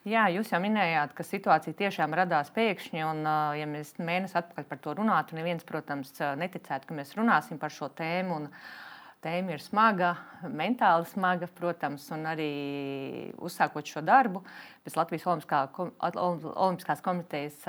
Jā, 0.08 0.30
jūs 0.32 0.54
jau 0.54 0.60
minējāt, 0.64 1.12
ka 1.18 1.24
situācija 1.26 1.76
tiešām 1.76 2.14
radās 2.16 2.54
pēkšņi. 2.56 3.02
Un, 3.04 3.26
ja 3.60 3.66
mēs 3.68 3.98
mēnesi 4.00 4.38
atpakaļ 4.40 4.68
par 4.70 4.80
to 4.80 4.94
runātu, 5.02 5.36
neviens, 5.36 5.66
protams, 5.68 6.14
neticētu, 6.40 6.88
ka 6.88 6.96
mēs 6.96 7.12
runāsim 7.18 7.60
par 7.60 7.74
šo 7.76 7.90
tēmu. 7.98 8.38
Un, 8.38 8.48
uh, 8.48 8.87
tēma 9.28 9.56
ir 9.56 9.64
smaga, 9.64 10.14
mentāli 10.48 11.08
smaga, 11.12 11.50
protams, 11.60 12.06
un 12.16 12.28
arī 12.30 12.52
uzsākot 13.44 13.88
šo 13.90 14.04
darbu 14.06 14.44
pēc 14.86 14.98
Latvijas 14.98 15.26
Olimpiskā, 15.28 15.64
Olimpiskās 16.08 17.04
komitejas 17.06 17.66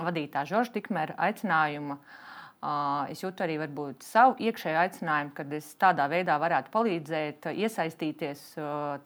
vadītā 0.00 0.44
Žorža 0.48 0.76
Tikmēra 0.76 1.16
aicinājuma. 1.28 1.96
Es 3.08 3.22
jūtu 3.22 3.40
arī 3.40 3.54
varbūt, 3.62 4.04
savu 4.04 4.34
iekšēju 4.44 4.76
aicinājumu, 4.82 5.30
kad 5.38 5.52
es 5.56 5.70
tādā 5.80 6.04
veidā 6.12 6.34
varētu 6.42 6.68
palīdzēt, 6.74 7.48
iesaistīties 7.56 8.42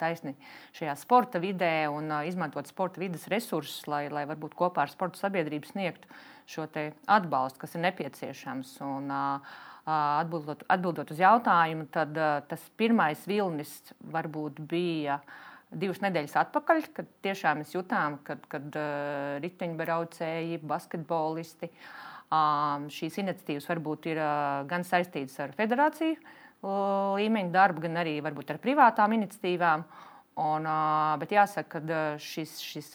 taisni 0.01 0.33
šajā 0.75 0.95
sporta 0.99 1.39
vidē 1.39 1.85
un 1.87 2.11
izmantot 2.27 2.67
sporta 2.67 2.99
vidas 2.99 3.29
resursus, 3.31 3.85
lai, 3.87 4.09
lai 4.11 4.25
varbūt 4.27 4.57
kopā 4.59 4.83
ar 4.83 4.91
sporta 4.91 5.23
sabiedrību 5.23 5.71
sniegtu 5.71 6.19
šo 6.51 6.67
atbalstu, 6.67 7.61
kas 7.63 7.77
ir 7.77 7.85
nepieciešams. 7.87 8.75
Un, 8.83 9.07
uh, 9.07 9.63
Atbildot, 9.85 10.63
atbildot 10.73 11.11
uz 11.13 11.19
jautājumu, 11.21 11.85
tad 11.93 12.15
tas 12.49 12.61
pirmais 12.79 13.19
vilnis 13.29 13.73
varbūt 14.09 14.63
bija 14.65 15.19
divas 15.69 15.99
nedēļas 16.01 16.33
atpakaļ, 16.41 16.87
kad 16.95 17.11
tiešām 17.25 17.61
mēs 17.61 17.75
jutām, 17.75 18.17
kad, 18.25 18.41
kad 18.49 18.79
riteņbraucēji, 19.43 20.57
basketbolisti 20.65 21.69
šīs 22.95 23.19
iniciatīvas 23.21 23.69
varbūt 23.69 24.09
ir 24.09 24.23
gan 24.71 24.87
saistītas 24.87 25.37
ar 25.45 25.53
federāciju 25.53 26.17
līmeņa 26.65 27.51
darbu, 27.53 27.85
gan 27.85 28.01
arī 28.01 28.17
varbūt 28.25 28.55
ar 28.55 28.61
privātām 28.63 29.13
iniciatīvām. 29.19 29.85
Un, 30.35 30.65
bet 31.21 31.31
jāsaka, 31.31 31.79
ka 31.79 31.99
šis, 32.19 32.57
šis 32.59 32.89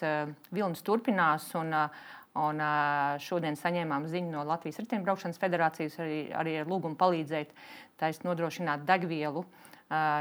vilnis 0.53 0.83
turpinās. 0.85 1.47
Un, 1.57 1.73
Un, 2.39 2.61
šodien 3.19 3.57
saņēmām 3.59 4.05
ziņu 4.07 4.31
no 4.31 4.45
Latvijas 4.47 4.79
Riteņbraukšanas 4.79 5.39
federācijas 5.41 5.97
arī, 5.99 6.19
arī 6.31 6.53
ar 6.61 6.69
lūgumu 6.71 6.95
palīdzēt 6.95 7.51
taisnīt 7.99 8.29
nodrošināt 8.29 8.85
degvielu. 8.87 9.43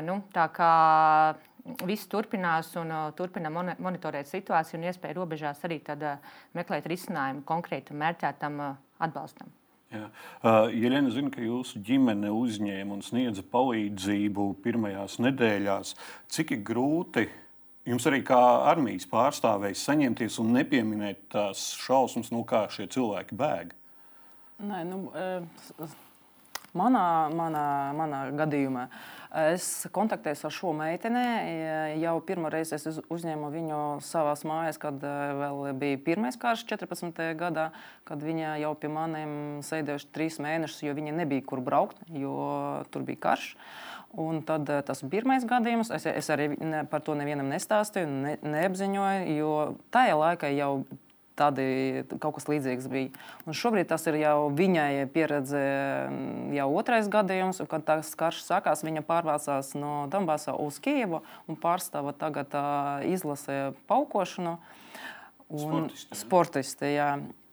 Nu, 0.03 0.17
tā 0.35 0.49
kā 0.51 0.73
viss 1.87 2.09
turpinās 2.11 2.73
un 2.81 2.91
turpina 3.15 3.53
monitorēt 3.55 4.27
situāciju 4.27 4.81
un 4.81 4.89
iespēju 4.91 5.21
robežās 5.21 5.63
arī 5.69 5.79
meklēt 6.59 6.89
risinājumu 6.91 7.45
konkrētam 7.47 8.03
mērķētam 8.03 8.59
atbalstam. 8.99 9.55
Jā. 9.91 10.07
Jeļena 10.71 11.11
zina, 11.15 11.31
ka 11.35 11.43
jūsu 11.43 11.79
ģimene 11.87 12.31
uzņēma 12.35 12.95
un 12.95 13.07
sniedza 13.07 13.43
palīdzību 13.55 14.49
pirmajās 14.63 15.19
nedēļās. 15.23 15.95
Cik 16.31 16.59
grūti 16.67 17.27
ir 17.27 17.33
Jums 17.91 18.05
arī 18.07 18.21
kā 18.23 18.39
armijas 18.71 19.09
pārstāvējs 19.11 19.81
saņemties 19.89 20.37
un 20.39 20.53
nepieminēt 20.55 21.25
tās 21.33 21.73
šausmas, 21.81 22.31
no 22.31 22.45
kā 22.47 22.69
šie 22.71 22.87
cilvēki 22.93 23.39
bēg? 23.39 23.73
Nē, 24.63 24.85
nu, 24.87 25.01
manā, 26.77 27.03
manā, 27.35 27.65
manā 27.99 28.21
gadījumā 28.39 28.85
es 29.41 29.67
kontaktējos 29.95 30.45
ar 30.47 30.55
šo 30.55 30.71
meiteni. 30.77 31.25
Jau 32.03 32.15
pirmo 32.27 32.51
reizi 32.53 32.77
es 32.79 32.87
uzņēmu 33.01 33.51
viņu 33.57 33.83
savā 34.07 34.37
mājās, 34.47 34.79
kad 34.79 35.03
vēl 35.03 35.63
bija 35.81 35.99
pirmais 36.07 36.39
karš, 36.39 36.69
14. 36.71 37.23
gadā, 37.43 37.71
kad 38.07 38.23
viņa 38.23 38.59
jau 38.63 38.75
pie 38.79 38.95
maniem 38.95 39.33
sēdējuši 39.67 40.13
trīs 40.15 40.39
mēnešus, 40.43 40.85
jo 40.87 40.95
viņa 40.95 41.19
nebija 41.25 41.47
kur 41.47 41.63
braukt, 41.65 42.03
jo 42.15 42.37
tur 42.95 43.07
bija 43.09 43.27
karš. 43.31 43.55
Uh, 43.55 43.90
Un 44.19 44.41
tad 44.43 44.67
eh, 44.71 44.81
tas 44.83 45.05
bija 45.05 45.21
pirmais 45.21 45.45
gadījums. 45.47 45.93
Es, 45.95 46.07
es 46.11 46.31
arī 46.35 46.51
ne, 46.59 46.83
par 46.91 47.05
to 47.07 47.15
nevienam 47.19 47.51
nestāstīju, 47.53 48.11
ne, 48.11 48.35
neapziņoju, 48.43 49.37
jo 49.39 49.55
tajā 49.95 50.17
laikā 50.19 50.51
jau 50.57 50.73
tādi 51.41 51.67
kaut 52.21 52.37
kas 52.37 52.49
līdzīgs 52.51 52.89
bija. 52.91 53.13
Un 53.47 53.57
šobrīd 53.57 53.89
tas 53.91 54.05
ir 54.11 54.19
jau 54.21 54.51
viņai 54.57 55.07
pieredze, 55.15 55.63
mm, 56.11 56.51
jau 56.59 56.69
otrais 56.77 57.09
gadījums, 57.13 57.63
kad 57.71 57.87
tas 57.87 58.13
karš 58.19 58.43
sākās. 58.45 58.85
Viņa 58.87 59.05
pārvācās 59.07 59.73
no 59.79 60.05
Donbasa 60.13 60.57
uz 60.59 60.81
Kijevu 60.83 61.23
un 61.49 61.61
pārstāva 61.61 62.13
tagad 62.17 62.53
uh, 62.59 63.07
izlasē 63.09 63.71
paukošanu. 63.91 64.59
Un, 65.51 65.63
sportisti, 65.91 66.19
sportisti, 66.19 66.91
jā. 66.95 67.11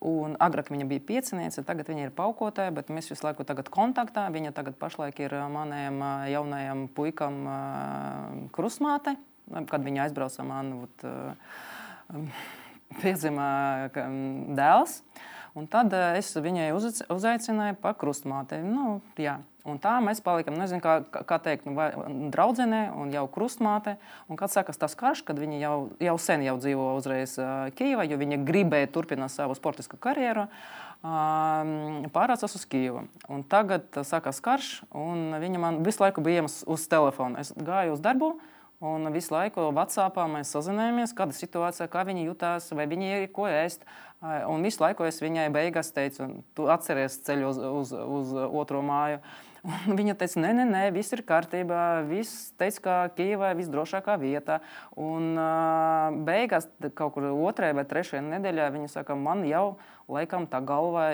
Un 0.08 0.36
agrāk 0.38 0.68
viņa 0.70 0.86
bija 0.86 1.02
pieciniece, 1.02 1.64
tagad 1.66 1.88
viņa 1.90 2.04
ir 2.06 2.12
paukotāja, 2.14 2.70
bet 2.76 2.92
mēs 2.94 3.10
visu 3.10 3.26
laiku 3.26 3.42
esam 3.42 3.72
kontaktā. 3.74 4.28
Viņa 4.30 4.52
tagad 4.54 4.78
pašlaik 4.78 5.18
ir 5.26 5.34
maniem 5.50 5.98
jaunajam 6.30 6.84
puikam 6.94 7.40
krustmāte, 8.54 9.16
kad 9.50 9.82
viņa 9.88 10.06
aizbrauca 10.06 10.46
man 10.46 10.76
piedzima 13.02 13.50
dēls. 13.98 15.02
Un 15.58 15.66
tad 15.66 15.90
es 16.14 16.30
viņai 16.38 16.70
uzaicināju 17.10 17.80
par 17.82 17.98
krustmāti. 17.98 18.62
Nu, 18.62 19.00
jā. 19.18 19.40
Un 19.68 19.80
tā 19.84 19.98
mēs 20.04 20.22
palikām, 20.24 20.56
nezinu, 20.56 20.80
kā, 20.84 21.24
kā 21.28 21.38
teikt, 21.44 21.68
nu, 21.68 21.76
draudzenē 22.32 22.88
un 22.96 23.12
jau 23.12 23.26
krustmāte. 23.32 23.98
Un 24.32 24.40
kad 24.40 24.54
sākas 24.54 24.80
tas 24.80 24.96
karš, 24.96 25.26
kad 25.28 25.40
viņi 25.42 25.60
jau, 25.60 25.76
jau 26.04 26.18
sen 26.24 26.46
jau 26.46 26.56
dzīvo 26.62 26.90
uzreiz 26.96 27.36
uh, 27.42 27.68
Kijavā, 27.76 28.08
jo 28.08 28.20
viņi 28.22 28.40
gribēja 28.48 28.92
turpināt 28.96 29.36
savu 29.36 29.58
sportisku 29.60 30.00
karjeru. 30.00 30.48
Uh, 30.98 32.08
pārācās 32.16 32.56
uz 32.58 32.64
Kijevu. 32.70 33.06
Un 33.28 33.44
tagad 33.52 33.90
uh, 33.94 34.08
sākās 34.08 34.40
karš, 34.44 34.72
un 34.96 35.36
viņa 35.44 35.64
man 35.64 35.82
visu 35.86 36.06
laiku 36.06 36.24
bija 36.24 36.44
iemas 36.44 36.62
uz 36.68 36.88
telefonu. 36.90 37.38
Es 37.44 37.52
gāju 37.54 37.98
uz 37.98 38.04
darbu, 38.04 38.38
Un 38.78 39.10
visu 39.10 39.34
laiku 39.34 39.72
Vācijā 39.74 40.06
mēs 40.30 40.52
sazinājāmies, 40.54 41.16
kāda 41.18 41.34
ir 41.34 41.40
situācija, 41.40 41.88
kā 41.90 42.04
viņi 42.06 42.28
jutās, 42.28 42.70
vai 42.78 42.86
viņi 42.86 43.08
ir 43.10 43.24
ko 43.34 43.48
ēst, 43.50 43.88
Un 44.22 44.66
visu 44.66 44.82
laiku 44.82 45.06
es 45.06 45.20
viņai 45.22 45.50
beigās 45.54 45.92
teicu, 45.94 46.26
tu 46.58 46.66
atceries 46.74 47.20
ceļu 47.28 47.52
uz, 47.52 47.60
uz, 47.82 47.92
uz 47.94 48.34
otro 48.50 48.82
māju. 48.86 49.22
Un 49.68 49.98
viņa 49.98 50.16
teica, 50.18 50.40
nē, 50.42 50.54
nē, 50.58 50.66
nē, 50.70 50.82
viss 50.96 51.14
ir 51.16 51.24
kārtībā. 51.28 51.82
Viss 52.08 52.52
teica, 52.60 52.82
ka 52.84 52.96
Kijavā 53.18 53.52
ir 53.52 53.60
visdrošākā 53.60 54.16
vieta. 54.22 54.62
Un 54.98 55.36
uh, 55.36 56.18
beigās, 56.28 56.70
kaut 56.98 57.18
kur 57.18 57.30
otrajā 57.34 57.76
vai 57.78 57.86
trešajā 57.90 58.24
nedēļā, 58.26 58.72
viņa 58.74 58.92
saka, 58.96 59.18
man 59.20 59.46
jau 59.48 59.76
laikam 60.08 60.46
tā 60.48 60.62
galva 60.64 61.10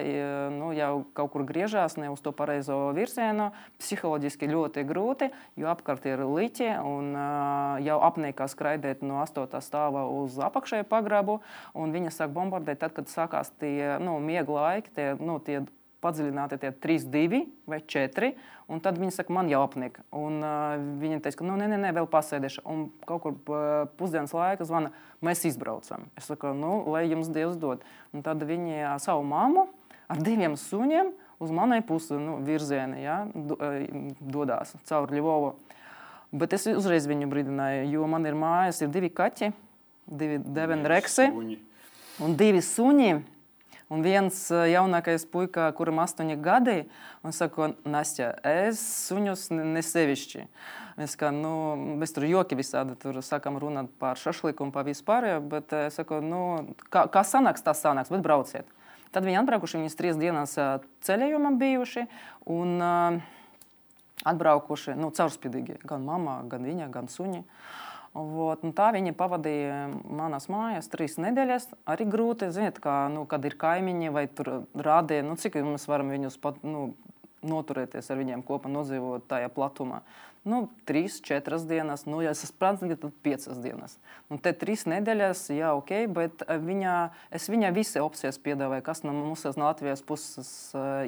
nu, 0.54 0.70
jau 0.78 1.02
kaut 1.18 1.32
kur 1.34 1.44
griežās 1.50 1.96
ne 1.98 2.12
uz 2.14 2.22
to 2.22 2.34
pareizo 2.36 2.78
virzienu. 2.94 3.50
Psiholoģiski 3.82 4.50
ļoti 4.52 4.84
grūti, 4.86 5.32
jo 5.58 5.70
apkārt 5.72 6.06
ir 6.10 6.22
liķi 6.22 6.70
un 6.78 7.10
uh, 7.18 7.82
jau 7.84 7.98
apniekā 8.06 8.48
skraidēt 8.52 9.02
no 9.06 9.18
8. 9.24 9.50
stāva 9.66 10.06
uz 10.14 10.38
apakšējo 10.38 10.86
pagrabu. 10.90 11.40
Viņa 11.74 12.14
sāk 12.14 12.34
bombardēt 12.36 12.84
tad, 12.86 12.93
kad 12.96 13.12
sākās 13.12 13.52
tie 13.62 13.96
nu, 14.04 14.18
miega 14.24 14.54
laiki. 14.54 14.94
Tie, 14.96 15.08
nu, 15.20 15.40
tie 15.44 15.64
padziļināti 16.04 16.60
tie 16.62 16.72
3, 16.84 17.08
2 17.14 17.42
vai 17.70 17.80
4. 17.80 18.34
Un 18.72 18.82
tad 18.84 19.00
viņi 19.00 19.14
saka, 19.16 19.34
man 19.36 19.50
jau 19.52 19.62
apnika. 19.66 20.04
Un 20.16 20.40
uh, 20.44 20.76
viņa 21.02 21.22
teica, 21.24 21.40
ka, 21.42 21.48
nu, 21.48 21.56
nē, 21.60 21.68
nē, 21.72 21.80
nē, 21.86 21.94
vēl 21.98 22.08
pasēdēšu. 22.12 22.64
Un 22.70 22.86
kaut 23.08 23.24
kur 23.26 23.36
uh, 23.36 23.84
pusdienas 24.00 24.34
laikā 24.36 24.68
zvana, 24.68 24.94
mēs 25.24 25.44
izbraucam. 25.50 26.08
Es 26.20 26.30
saku, 26.32 26.54
nu, 26.58 26.76
lai 26.94 27.06
jums 27.10 27.32
Dievs 27.34 27.60
dod. 27.60 27.84
Un 28.16 28.24
tad 28.26 28.44
viņi 28.48 28.80
uh, 28.80 28.96
savu 29.04 29.26
mammu 29.28 29.68
ar 30.12 30.24
diviem 30.24 30.58
suņiem 30.60 31.12
uz 31.44 31.52
manai 31.56 31.82
pusi 31.86 32.16
nu, 32.20 32.40
virzienā 32.46 33.04
ja, 33.04 33.20
do, 33.34 33.60
uh, 33.60 34.16
dodas 34.20 34.76
caur 34.90 35.12
Ļuvovu. 35.12 35.54
Bet 36.34 36.56
es 36.58 36.66
uzreiz 36.72 37.06
viņu 37.06 37.28
brīdināju, 37.30 37.92
jo 37.94 38.08
man 38.10 38.26
ir 38.26 38.38
mājās 38.38 38.80
ir 38.82 38.90
divi 38.90 39.12
kaķi, 39.14 39.52
divi 40.10 40.40
deveni 40.42 40.90
reksi 40.90 41.28
un 42.22 42.36
divi 42.38 42.62
suņi. 42.62 43.14
Un 43.94 44.02
viens 44.02 44.38
eh, 44.50 44.72
jaunākais 44.74 45.26
puika, 45.30 45.68
kuram 45.78 46.00
ir 46.00 46.08
astoņi 46.08 46.38
gadi, 46.42 46.78
un 47.22 47.36
saka, 47.36 47.74
Nastja, 47.86 48.32
es 48.48 48.80
suņus 49.10 49.50
nesevišķi. 49.54 50.46
Mēs, 50.98 51.14
kā, 51.20 51.30
nu, 51.36 51.52
mēs 52.00 52.16
tur 52.16 52.26
joki 52.26 52.58
visādi 52.58 52.96
tur 53.02 53.20
sākam 53.26 53.60
runāt 53.62 53.92
par 54.02 54.18
šašliku 54.18 54.66
un 54.66 54.72
par 54.74 54.88
vispārējo, 54.88 55.44
bet 55.52 55.76
es 55.78 56.00
saku, 56.00 56.22
nu, 56.26 56.42
kā, 56.94 57.06
kā 57.12 57.26
sanāks, 57.28 57.66
tā 57.66 57.76
sanāks, 57.78 58.14
bet 58.14 58.26
brauciet. 58.26 58.70
Tad 59.14 59.28
viņi 59.28 59.44
atbraukuši, 59.44 59.84
viņas 59.84 60.00
trīs 60.00 60.18
dienas 60.18 60.58
eh, 60.58 60.74
ceļojumā 61.06 61.54
bijuši 61.62 62.08
un 62.50 62.76
uh, 62.82 63.22
atbraukuši 64.26 64.98
nu, 64.98 65.14
caurspīdīgi. 65.14 65.84
Gan 65.86 66.08
mamma, 66.08 66.40
gan 66.50 66.66
viņa, 66.66 66.90
gan 66.94 67.12
suņi. 67.12 67.44
Uh, 67.44 67.84
Vot, 68.14 68.62
tā 68.78 68.92
viņa 68.94 69.16
pavadīja 69.18 69.78
manās 69.90 70.46
mājās 70.52 70.92
trīs 70.94 71.16
nedēļas. 71.18 71.72
Arī 71.90 72.06
grūti, 72.06 72.52
ziniet, 72.54 72.78
kā, 72.82 73.08
nu, 73.10 73.24
kad 73.30 73.42
ir 73.48 73.56
kaimiņi 73.58 74.12
vai 74.14 74.28
rādīja, 74.30 75.26
nu, 75.26 75.34
cik 75.42 75.58
mēs 75.66 75.88
varam 75.90 76.14
viņus 76.14 76.38
pat, 76.44 76.60
nu, 76.62 76.92
noturēties 77.42 78.12
ar 78.14 78.22
viņiem 78.22 78.44
kopā, 78.46 78.70
nodzīvot 78.72 79.26
tajā 79.32 79.50
platumā. 79.54 80.04
Nu, 80.44 80.66
trīs, 80.86 81.22
četras 81.24 81.64
dienas, 81.66 82.04
nu, 82.04 82.20
ja 82.22 82.34
es 82.36 82.44
esmu 82.44 82.60
prātīgi, 82.60 83.00
tad 83.00 83.16
piecas 83.24 83.60
dienas. 83.64 83.96
Un 84.28 84.42
te 84.44 84.52
trīs 84.52 84.84
nedēļas, 84.92 85.46
jā, 85.56 85.72
ok, 85.80 85.94
bet 86.12 86.44
viņa, 86.52 86.96
es 87.34 87.48
viņai 87.50 87.72
visi 87.76 88.04
opcijas 88.04 88.42
piedāvāju, 88.44 88.84
kas 88.86 89.06
no 89.08 89.16
mums 89.16 89.48
no 89.56 89.70
Latvijas 89.70 90.04
puses 90.06 90.52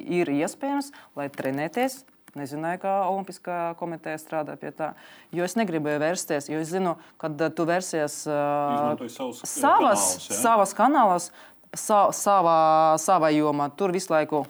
ir 0.01 0.31
iespējams, 0.31 0.93
lai 1.19 1.27
trenēties, 1.29 2.05
Nezināju, 2.36 2.82
kā 2.82 2.94
Olimpiskā 3.08 3.58
komiteja 3.80 4.20
strādā 4.20 4.58
pie 4.60 4.74
tā. 4.75 4.89
Jo 5.32 5.46
es 5.48 5.56
negribēju 5.56 6.01
vērsties, 6.04 6.50
jo 6.51 6.60
es 6.60 6.68
zinu, 6.74 6.98
kad 7.22 7.39
tu 7.56 7.63
vērsies 7.70 8.18
uh, 8.27 9.06
savas, 9.08 9.56
kanālus, 9.56 10.04
ja? 10.27 10.39
savas 10.42 10.75
kanālās, 10.75 11.30
sa, 11.72 12.01
savā, 12.12 12.60
savā 13.00 13.32
jomā, 13.32 13.70
tur 13.80 13.96
visu 13.96 14.12
laiku. 14.12 14.44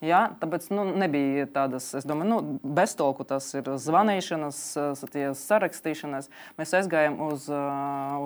Ja, 0.00 0.30
tāpēc 0.40 0.70
nu, 0.72 0.86
nebija 0.96 1.44
tādas, 1.52 1.90
es 1.98 2.06
domāju, 2.08 2.30
nu, 2.30 2.58
beztolku 2.74 3.22
tas 3.28 3.44
ir 3.52 3.66
zvanīšanas, 3.68 4.60
sarakstīšanas. 5.36 6.30
Mēs 6.56 6.72
aizgājām 6.78 7.18
uz, 7.26 7.44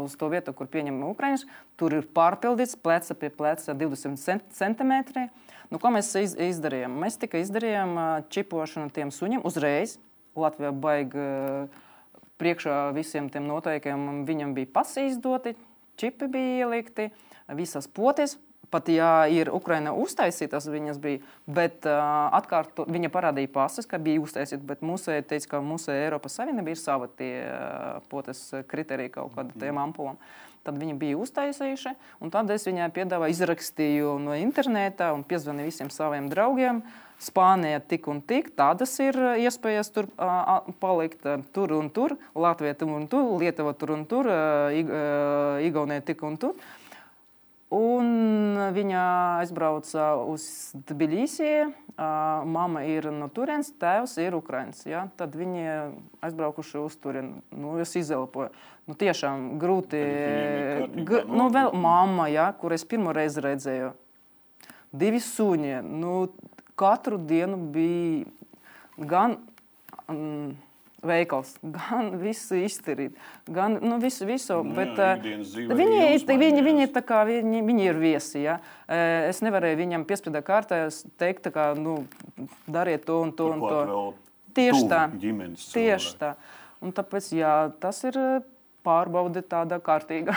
uz 0.04 0.14
to 0.20 0.28
vietu, 0.30 0.54
kur 0.54 0.70
pieņem 0.70 1.02
Ukraiņus. 1.08 1.44
Tur 1.76 1.98
ir 1.98 2.06
pārpildīts 2.14 2.78
pleca 2.78 3.18
pie 3.18 3.32
pleca 3.34 3.74
20 3.74 4.54
centimetri. 4.54 5.26
Nu, 5.74 5.80
ko 5.82 5.90
mēs 5.90 6.06
iz, 6.20 6.36
izdarījām? 6.38 6.92
Mēs 7.02 7.16
tikai 7.18 7.40
izdarījām 7.42 7.96
čipošanu 8.30 8.92
tiem 8.94 9.08
suņiem 9.10 9.40
uzreiz. 9.42 9.96
Latvijā 10.38 10.70
baigi 10.70 11.24
priekšā 12.38 12.76
visiem 12.94 13.26
tiem 13.26 13.48
noteikumiem. 13.50 14.20
Viņam 14.28 14.52
bija 14.54 14.70
pasi 14.76 15.08
izdoti, 15.08 15.56
čipi 15.98 16.28
bija 16.30 16.68
ielikti, 16.68 17.08
visas 17.58 17.90
potes. 17.90 18.36
Pat 18.72 18.88
ja 18.88 19.10
ir 19.28 19.50
Ukraina 19.52 19.92
uztaisītas, 19.98 20.70
viņas 20.70 21.00
bija, 21.02 21.20
bet 21.46 21.84
uh, 21.88 22.30
atkārto, 22.38 22.86
viņa 22.88 23.10
parādīja 23.12 23.52
pases, 23.52 23.88
ka 23.90 24.00
bija 24.02 24.22
uztaisīta, 24.22 24.62
bet 24.66 24.84
mūsu 24.86 25.12
teica, 25.26 25.56
ka 25.56 25.62
mūsu 25.64 25.92
Eiropas 25.92 26.38
Savienība 26.40 26.72
ir 26.72 26.80
sava 26.80 27.10
tie 27.18 27.34
uh, 27.44 28.00
potes 28.12 28.46
kriteriji 28.70 29.16
kaut 29.18 29.34
kādam 29.36 29.60
tiem 29.60 29.80
ampulam. 29.82 30.16
Uh, 30.16 30.54
Tad 30.64 30.78
viņi 30.80 30.94
bija 30.96 31.16
uztaisījuši, 31.20 31.90
un 32.24 32.30
tad 32.32 32.48
es 32.54 32.64
viņai 32.64 32.88
piedāvāju, 32.96 33.36
izrakstīju 33.36 34.14
no 34.24 34.36
interneta 34.40 35.10
un 35.12 35.24
piezvanīju 35.28 35.68
visiem 35.68 35.90
saviem 35.92 36.30
draugiem. 36.32 36.80
Spānija 37.20 37.78
tik 37.84 38.08
un 38.10 38.18
tik, 38.24 38.50
tādas 38.58 38.90
ir 39.00 39.16
iespējas 39.44 39.92
tur 39.94 40.08
a, 40.18 40.64
palikt, 40.82 41.22
tur 41.54 41.72
un 41.76 41.86
tur, 41.94 42.16
Latvija 42.34 42.74
tur 42.80 42.90
un 42.96 43.04
tur, 43.12 43.28
Lietuva 43.40 43.74
tur 43.78 43.92
un 43.94 44.02
tur, 44.08 44.28
Igaunija 45.68 46.04
tik 46.08 46.24
un 46.26 46.40
tur. 46.40 46.56
Un 47.74 48.58
viņa 48.74 49.00
aizbrauca 49.40 50.12
uz 50.30 50.44
Tbilisiju. 50.86 51.72
Mama 51.96 52.82
ir 52.86 53.08
no 53.14 53.26
turienes, 53.34 53.72
tēvs 53.80 54.16
ir 54.22 54.36
Ukrāņš. 54.38 54.84
Ja? 54.90 55.04
Tad 55.18 55.34
viņi 55.38 55.64
aizbraukuši 56.24 56.78
uz 56.82 56.96
turieni. 57.02 57.40
Nu, 57.54 57.74
es 57.82 57.94
izelpoju. 57.98 58.52
Nu, 58.86 58.96
tiešām 59.00 59.54
grūti. 59.62 60.02
G 61.08 61.24
nu, 61.30 61.48
vēl 61.54 61.72
mamma, 61.74 62.28
ja, 62.30 62.50
kur 62.58 62.74
es 62.76 62.86
pirmo 62.86 63.14
reizi 63.16 63.42
redzēju. 63.42 63.94
Divi 64.94 65.22
suņi. 65.22 65.80
Nu, 65.82 66.14
katru 66.78 67.18
dienu 67.18 67.58
bija 67.74 69.08
gan. 69.10 69.38
Um, 70.04 70.54
veikals, 71.06 71.54
gan 71.62 72.14
visu 72.20 72.58
izdarīt, 72.58 73.16
gan 73.50 73.78
nu, 73.82 73.98
visu, 74.02 74.26
visu. 74.28 74.60
Nu, 74.64 74.74
bet, 74.76 74.98
jā, 74.98 75.12
uh, 75.16 75.76
viņi, 75.78 76.24
viņi, 76.28 76.64
viņi, 76.66 76.88
kā, 77.06 77.22
viņi, 77.28 77.62
viņi 77.68 77.86
ir 77.88 78.00
viesi. 78.00 78.42
Ja? 78.44 78.58
Uh, 78.88 79.28
es 79.30 79.42
nevarēju 79.44 79.80
viņam 79.82 80.08
piespiedā 80.08 80.44
kārtā 80.46 80.84
teikt, 81.20 81.50
kā, 81.54 81.70
nu, 81.78 82.02
dariet 82.66 83.06
to 83.08 83.20
un 83.24 83.32
to. 83.36 83.52
Un 83.54 83.64
to. 83.64 84.04
Tieši 84.54 84.84
tā. 84.90 85.06
Tieši 85.74 86.12
tā. 86.20 86.34
Un 86.84 86.92
tāpēc 86.94 87.32
jā, 87.34 87.54
tas 87.82 88.04
ir 88.06 88.20
uh, 88.20 88.44
pārbaude 88.86 89.42
tāda 89.46 89.80
kārtīga. 89.82 90.36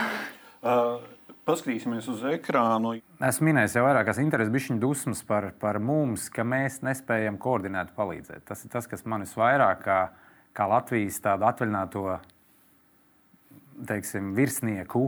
uh, 0.63 0.97
Paskatīsimies 1.47 2.10
uz 2.12 2.23
ekrānu. 2.27 2.97
Es 3.23 3.38
minēju 3.39 3.77
jau 3.77 3.86
vairākās 3.86 4.17
intervijās, 4.19 4.49
bija 4.51 4.65
viņa 4.65 4.82
dusmas 4.84 5.21
par, 5.23 5.45
par 5.62 5.77
mums, 5.80 6.25
ka 6.34 6.43
mēs 6.43 6.82
nespējam 6.84 7.38
koordinēt, 7.39 7.93
palīdzēt. 7.95 8.43
Tas 8.49 8.65
ir 8.65 8.73
tas, 8.73 8.89
kas 8.91 9.06
man 9.08 9.23
visvairāk 9.23 9.80
kā, 9.86 9.99
kā 10.58 10.67
Latvijas 10.72 11.22
tādu 11.22 11.46
atvaļināto 11.48 12.04
teiksim, 13.88 14.34
virsnieku 14.38 15.06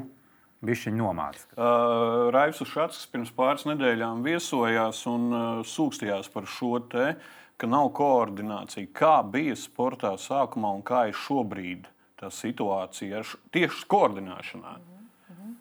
Viņš 0.60 0.90
nomāca. 0.92 1.46
Uh, 1.56 2.28
Raivs 2.36 2.60
Šats 2.68 3.06
pirms 3.08 3.30
pāris 3.32 3.64
nedēļām 3.70 4.26
viesojās 4.26 5.06
un 5.08 5.28
uh, 5.32 5.44
sūkstījās 5.64 6.28
par 6.34 6.50
šo 6.52 6.82
te, 6.92 7.14
ka 7.60 7.68
nav 7.68 7.94
koordinācija. 7.96 8.90
Kā 8.92 9.22
bija 9.24 9.56
sportā 9.56 10.12
sākumā 10.20 10.74
un 10.76 10.84
kā 10.84 11.06
ir 11.08 11.16
šobrīd 11.16 11.88
tā 12.20 12.28
situācija 12.36 13.22
ar 13.22 13.32
tieši 13.56 13.88
koordinēšanā? 13.88 14.74
Mm 14.76 15.38
-hmm. 15.38 15.54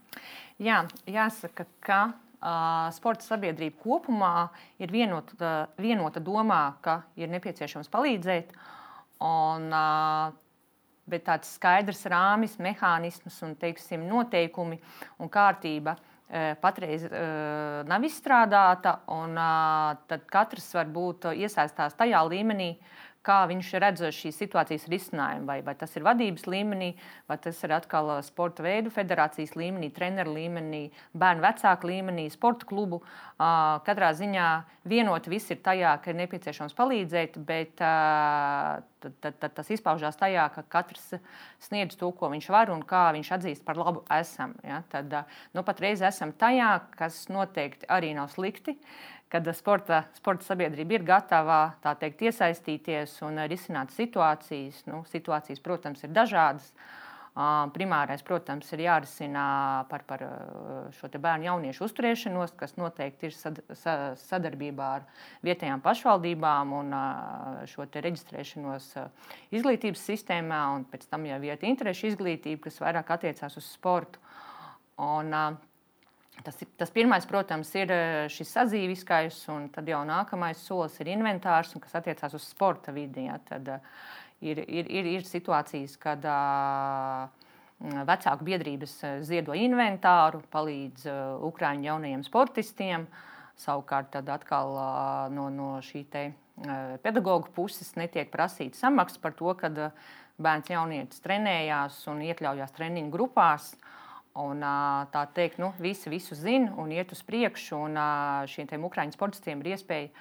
Jā, 0.67 0.81
jāsaka, 1.07 1.67
ka 1.81 2.01
uh, 2.11 2.91
sporta 2.91 3.23
sabiedrība 3.23 3.79
kopumā 3.79 4.49
ir 4.79 4.91
vienota, 4.91 5.69
vienota 5.79 6.21
domā, 6.21 6.73
ka 6.81 7.03
ir 7.15 7.29
nepieciešams 7.29 7.89
palīdzēt. 7.89 8.51
Un, 9.25 9.73
uh, 9.75 10.35
bet 11.09 11.25
tāds 11.27 11.55
skaidrs 11.57 12.05
rāmis, 12.13 12.59
mehānisms 12.63 13.41
un 13.47 13.57
teiksim, 13.59 14.05
noteikumi 14.07 14.79
un 15.19 15.31
kārtība 15.33 15.97
patreiz 16.61 17.07
nav 17.89 18.05
izstrādāta. 18.05 18.99
Un, 19.17 19.33
tad 20.11 20.27
katrs 20.29 20.67
var 20.77 20.91
būt 20.93 21.31
iesaistās 21.33 21.97
tajā 21.97 22.21
līmenī, 22.29 22.75
kā 23.27 23.39
viņš 23.51 23.71
redz 23.83 24.05
šīs 24.15 24.39
situācijas 24.41 24.87
risinājumu. 24.91 25.47
Vai, 25.49 25.59
vai 25.67 25.75
tas 25.79 25.95
ir 25.97 26.05
vadības 26.07 26.47
līmenī, 26.49 26.93
vai 27.29 27.39
tas 27.43 27.59
ir 27.65 27.75
atkal 27.77 28.13
sporta 28.27 28.65
veidu 28.65 28.93
federācijas 28.95 29.55
līmenī, 29.59 29.91
treneru 29.95 30.35
līmenī, 30.37 30.85
bērnu 31.19 31.45
vecāku 31.45 31.91
līmenī, 31.91 32.29
sporta 32.33 32.69
klubu. 32.69 33.03
Katrā 33.39 34.13
ziņā 34.19 34.47
vienot 34.89 35.29
viss 35.31 35.53
ir 35.55 35.61
tajā, 35.65 35.97
ka 36.03 36.13
ir 36.13 36.21
nepieciešams 36.23 36.77
palīdzēt, 36.79 37.37
bet 37.49 37.75
tad, 37.79 39.19
tad, 39.23 39.37
tad 39.43 39.59
tas 39.61 39.71
izpaužās 39.75 40.19
tajā, 40.19 40.49
ka 40.55 40.65
katrs 40.79 41.13
sniedz 41.69 41.99
to, 41.99 42.11
ko 42.17 42.33
viņš 42.33 42.49
var 42.55 42.73
un 42.75 42.83
kā 42.87 43.09
viņš 43.17 43.35
atzīst 43.39 43.67
par 43.67 43.79
labu 43.81 44.07
esam. 44.15 44.57
Ja? 44.67 44.81
Tad 44.91 45.13
nu, 45.55 45.67
patreiz 45.67 46.03
esam 46.07 46.33
tajā, 46.33 46.73
kas 46.97 47.27
noteikti 47.33 47.91
arī 47.93 48.15
nav 48.17 48.33
slikti. 48.33 48.79
Uh, 48.79 49.18
kad 49.33 49.49
sporta, 49.57 50.05
sporta 50.17 50.47
sabiedrība 50.49 50.99
ir 50.99 51.05
gatava 51.09 51.61
teikt, 52.01 52.25
iesaistīties 52.31 53.19
un 53.27 53.43
risināt 53.51 53.93
situācijas. 53.97 54.85
Nu, 54.89 55.03
situācijas, 55.09 55.61
protams, 55.65 56.05
ir 56.05 56.15
dažādas. 56.17 56.73
Primārais, 57.71 58.23
protams, 58.27 58.67
ir 58.75 58.81
jārisina 58.83 59.43
par, 59.87 60.03
par 60.09 60.25
šo 60.97 61.11
bērnu 61.13 61.47
jauniešu 61.47 61.85
uzturēšanos, 61.87 62.57
kas 62.59 62.75
noteikti 62.81 63.29
ir 63.29 63.37
sad, 63.37 63.61
sadarbībā 64.25 64.89
ar 64.97 65.05
vietējām 65.47 65.85
pašvaldībām 65.85 66.73
un 66.81 66.97
šo 67.71 67.87
reģistrēšanos 67.95 68.91
izglītības 69.55 70.03
sistēmā, 70.11 70.65
un 70.75 70.89
pēc 70.91 71.07
tam 71.13 71.29
jau 71.31 71.39
vieta 71.45 71.69
interešu 71.71 72.11
izglītība, 72.11 72.65
kas 72.67 72.83
vairāk 72.83 73.15
attiecās 73.15 73.55
uz 73.61 73.71
sportu. 73.71 74.19
Un, 74.99 75.31
Tas, 76.45 76.61
tas 76.79 76.93
pirmais, 76.95 77.25
protams, 77.27 77.73
ir 77.75 77.91
eh, 77.91 78.29
šis 78.31 78.53
sadzīviskais, 78.55 79.41
un 79.51 79.67
tad 79.75 79.89
jau 79.91 80.05
nākamais 80.07 80.61
solis 80.63 80.95
ir 81.03 81.11
inventārs, 81.17 81.75
kas 81.83 81.99
attiecās 81.99 82.37
uz 82.39 82.47
sporta 82.47 82.95
vidi. 82.95 83.27
Ja, 83.27 83.41
tad 83.49 83.67
uh, 83.75 83.83
ir, 84.41 84.63
ir, 84.69 84.87
ir, 84.91 85.09
ir 85.19 85.27
situācijas, 85.27 85.97
kad 86.01 86.25
vecāku 87.79 88.47
biedrības 88.47 88.95
ziedo 89.27 89.55
inventāru, 89.55 90.43
palīdz 90.53 91.07
Ukrāņu 91.49 91.91
jaunajiem 91.91 92.25
sportistiem. 92.27 93.07
Savukārt, 93.59 94.13
tad 94.15 94.29
atkal 94.31 94.77
no, 95.35 95.49
no 95.51 95.71
šī 95.83 96.05
pedagoģa 97.03 97.51
puses 97.55 97.91
netiek 97.99 98.31
prasīta 98.31 98.79
samaksa 98.79 99.19
par 99.23 99.35
to, 99.39 99.51
ka 99.59 99.71
bērns 100.39 100.71
jaunietis 100.71 101.23
trenējās 101.23 102.05
un 102.11 102.23
iekļaujās 102.27 102.75
treniņu 102.77 103.11
grupās. 103.15 103.73
Uh, 103.75 103.98
Un, 104.39 104.63
tā 105.13 105.25
teikt, 105.35 105.59
nu, 105.59 105.73
visi 105.83 106.11
visu 106.13 106.37
zina 106.39 106.75
un 106.79 106.93
iet 106.95 107.15
uz 107.15 107.25
priekšu. 107.27 107.79
Un, 107.89 108.01
šiem 108.51 108.85
ukrāņu 108.87 109.17
sportistiem 109.17 109.65
ir 109.65 109.75
iespēja 109.75 110.13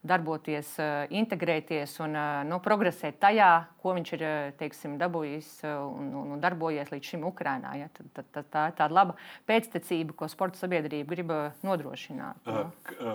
darboties, 0.00 0.72
integrēties 1.12 1.98
un 2.00 2.16
nu, 2.48 2.58
progresēt 2.64 3.18
tajā, 3.20 3.50
ko 3.82 3.92
viņš 3.96 4.12
ir 4.16 4.22
teiksim, 4.60 4.94
dabūjis 5.00 5.50
un, 5.68 6.06
un, 6.16 6.30
un 6.36 6.40
darbojies 6.40 6.88
līdz 6.92 7.10
šim 7.12 7.26
Ukrajinā. 7.28 7.74
Ja? 7.82 7.88
Tad, 7.96 8.30
tad, 8.32 8.48
tā 8.52 8.62
ir 8.70 8.76
tāda 8.78 8.96
laba 8.96 9.16
pēctecība, 9.48 10.16
ko 10.16 10.28
sporta 10.32 10.62
sabiedrība 10.62 11.12
grib 11.12 11.34
nodrošināt. 11.66 12.48
Ja? 12.48 12.64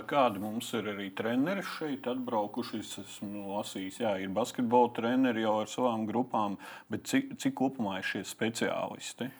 Kādi 0.10 0.44
mums 0.44 0.70
ir 0.78 0.92
arī 0.94 1.10
treneri 1.18 1.66
šeit 1.76 2.06
atbraukuši? 2.12 2.84
Es 2.86 3.00
esmu 3.02 3.48
lasījis, 3.56 4.04
jā, 4.06 4.14
ir 4.22 4.36
basketbola 4.36 4.94
treneri 4.94 5.46
jau 5.46 5.58
ar 5.64 5.72
savām 5.72 6.06
grupām, 6.10 6.60
bet 6.94 7.10
cik, 7.10 7.34
cik 7.42 7.58
kopumā 7.58 7.98
ir 8.02 8.10
šie 8.14 8.22
speciālisti? 8.30 9.32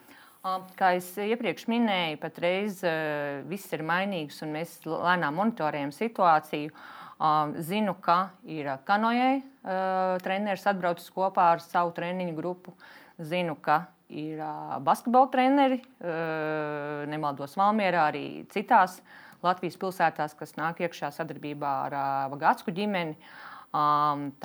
Kā 0.46 0.92
jau 0.94 1.24
iepriekš 1.26 1.64
minēju, 1.72 2.20
patreiz 2.22 2.84
viss 3.50 3.72
ir 3.74 3.82
mainīgs 3.82 4.44
un 4.46 4.52
mēs 4.54 4.76
lēnām 4.86 5.40
monitorējam 5.40 5.90
situāciju. 5.96 6.70
Zinu, 7.66 7.96
ka 8.04 8.18
ir 8.46 8.70
kanojai 8.86 9.40
treneris 10.22 10.68
atbraucis 10.70 11.10
kopā 11.16 11.48
ar 11.56 11.64
savu 11.64 11.96
treniņu 11.98 12.36
grupu. 12.38 12.76
Zinu, 13.18 13.56
ka 13.58 13.88
ir 14.14 14.44
basketbola 14.86 15.32
treneri, 15.34 15.80
nemaldos 17.10 17.58
Valmjerā, 17.58 18.06
arī 18.12 18.28
citās 18.54 19.00
Latvijas 19.42 19.80
pilsētās, 19.82 20.38
kas 20.38 20.54
nāk 20.60 20.84
iekšā 20.86 21.10
sadarbībā 21.16 21.74
ar 21.88 21.98
Vagātsku 22.36 22.76
ģimeni. 22.76 23.18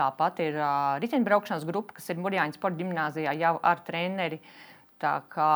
Tāpat 0.01 0.41
ir 0.47 0.57
riteņbraukšanas 1.05 1.69
grupa, 1.69 2.01
kas 2.01 2.09
ir 2.09 2.25
Mūrjāņas 2.25 2.57
sporta 2.57 2.81
gimnāzijā 2.81 3.37
jau 3.37 3.59
ar 3.61 3.85
treneri. 3.85 4.41
Uh, 4.41 4.71
Tā 5.01 5.15
kā 5.33 5.53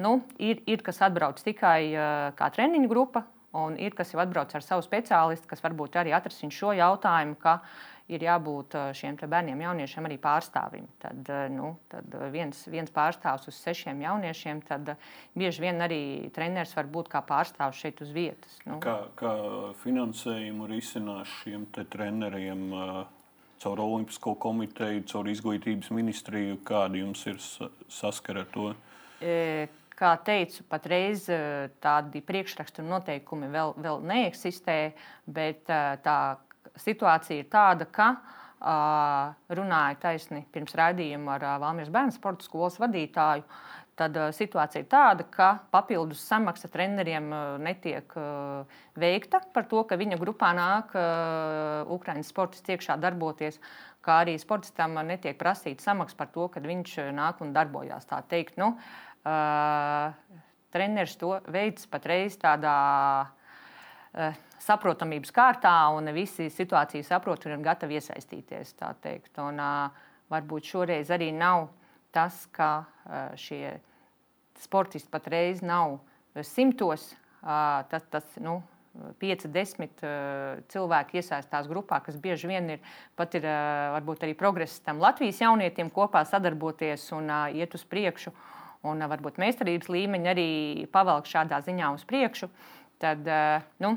nu, 0.00 0.22
ir, 0.40 0.62
ir 0.64 0.84
kas 0.84 1.02
atbrauc 1.04 1.40
tikai 1.44 1.82
uh, 1.92 2.30
kā 2.38 2.48
treniņu 2.54 2.88
grupa, 2.88 3.26
un 3.58 3.76
ir 3.80 3.96
kas 3.96 4.14
jau 4.14 4.22
atbrauc 4.22 4.54
ar 4.54 4.64
savu 4.64 4.84
speciālistu, 4.84 5.48
kas 5.50 5.62
varbūt 5.64 6.00
arī 6.00 6.14
atrasīs 6.16 6.56
šo 6.56 6.74
jautājumu, 6.76 7.36
ka 7.40 7.58
ir 8.08 8.24
jābūt 8.24 8.74
šiem 8.96 9.18
bērniem, 9.20 9.60
jauniešiem 9.66 10.08
arī 10.08 10.16
pārstāvim. 10.22 10.86
Tad, 11.02 11.28
nu, 11.52 11.74
tad 11.92 12.14
viens, 12.32 12.62
viens 12.72 12.92
pārstāvs 12.92 13.50
uz 13.50 13.58
sešiem 13.60 14.00
jauniešiem, 14.04 14.62
tad 14.68 14.94
bieži 15.36 15.66
vien 15.66 15.84
arī 15.84 16.00
treneris 16.32 16.72
var 16.76 16.88
būt 16.88 17.12
kā 17.12 17.20
pārstāvs 17.28 17.82
šeit 17.84 18.00
uz 18.04 18.14
vietas. 18.16 18.56
Nu. 18.64 18.80
Kā, 18.84 18.96
kā 19.18 19.34
finansējumu 19.84 20.70
risinās 20.72 21.36
šiem 21.42 21.68
treneriem? 21.76 22.66
Uh 22.72 23.17
caur 23.62 23.80
Olimpisko 23.82 24.34
komiteju, 24.40 25.04
caur 25.10 25.28
izglītības 25.30 25.90
ministriju? 25.94 26.60
Kāda 26.66 27.00
jums 27.00 27.24
ir 27.30 27.40
saskara 27.92 28.44
ar 28.44 28.50
to? 28.54 28.72
E, 29.20 29.68
kā 29.98 30.12
teicu, 30.24 30.64
patreiz 30.70 31.26
e, 31.32 31.40
tādi 31.82 32.22
priekšraksti 32.24 32.84
un 32.84 32.92
noteikumi 32.94 33.50
vēl, 33.52 33.74
vēl 33.82 34.02
neeksistē, 34.06 34.78
bet 35.26 35.70
e, 35.70 35.80
tā 36.04 36.18
situācija 36.78 37.42
ir 37.42 37.48
tāda, 37.52 37.88
ka 37.90 38.12
runāju 38.58 39.98
taisni 40.02 40.40
pirms 40.50 40.72
raidījuma 40.74 41.36
ar 41.36 41.44
Valmijas 41.62 41.92
bērnu 41.94 42.10
sporta 42.16 42.42
skolas 42.42 42.74
vadītāju 42.82 43.44
tad 43.98 44.16
uh, 44.16 44.30
situācija 44.34 44.84
ir 44.84 44.88
tāda, 44.90 45.26
ka 45.30 45.48
papildus 45.74 46.22
samaksa 46.26 46.70
treneriem 46.72 47.28
uh, 47.32 47.56
netiek 47.62 48.12
uh, 48.18 48.78
veikta 48.98 49.40
par 49.54 49.66
to, 49.70 49.82
ka 49.88 49.98
viņa 49.98 50.18
grupā 50.20 50.52
nāk 50.56 50.94
Ukraiņas 51.94 52.30
sportists 52.32 52.70
iekšā 52.74 52.96
darboties, 53.02 53.60
kā 54.04 54.20
arī 54.24 54.36
sportistam 54.40 54.96
netiek 55.06 55.38
prasīta 55.38 55.90
samaksa 55.90 56.18
par 56.18 56.30
to, 56.34 56.48
ka 56.52 56.62
viņš 56.64 56.98
nāk 57.14 57.42
un 57.44 57.54
darbojās. 57.54 58.06
Tā 58.08 58.20
teikt, 58.30 58.58
nu, 58.60 58.72
uh, 58.74 60.38
treneris 60.74 61.16
to 61.20 61.36
veids 61.52 61.86
patreiz 61.90 62.38
tādā 62.40 62.76
uh, 63.26 64.44
saprotamības 64.64 65.34
kārtā, 65.34 65.74
un 65.94 66.10
visi 66.16 66.48
situāciju 66.52 67.06
saprot 67.06 67.46
un 67.46 67.58
ir 67.58 67.66
gatavi 67.66 67.98
iesaistīties. 68.00 68.74
Un, 69.44 69.62
uh, 69.62 70.06
varbūt 70.28 70.72
šoreiz 70.74 71.10
arī 71.14 71.30
nav 71.32 71.68
tas, 72.12 72.46
ka 72.52 72.88
šie 73.38 73.78
sportisti 74.62 75.10
patreiz 75.12 75.62
nav 75.62 75.98
simtos. 76.46 77.12
Tas, 77.40 78.02
tas, 78.10 78.26
nu, 78.42 78.58
5, 79.22 79.46
10 79.54 80.02
cilvēki 80.72 81.20
iesaistās 81.20 81.68
grupā, 81.70 82.00
kas 82.02 82.16
bieži 82.18 82.50
vien 82.50 82.72
ir 82.74 82.94
pat 83.18 83.36
ir 83.38 83.46
varbūt 83.94 84.24
arī 84.26 84.34
progress 84.38 84.80
tam 84.82 84.98
Latvijas 85.02 85.38
jaunietiem 85.44 85.92
kopā 85.94 86.24
sadarboties 86.26 87.06
un 87.14 87.30
iet 87.54 87.76
uz 87.78 87.84
priekšu. 87.86 88.34
Un 88.88 89.02
varbūt 89.10 89.40
meistarības 89.42 89.90
līmeņi 89.90 90.30
arī 90.30 90.50
pavelk 90.90 91.26
šādā 91.30 91.58
ziņā 91.66 91.92
uz 91.94 92.04
priekšu. 92.06 92.50
Tad, 93.02 93.26
nu, 93.82 93.94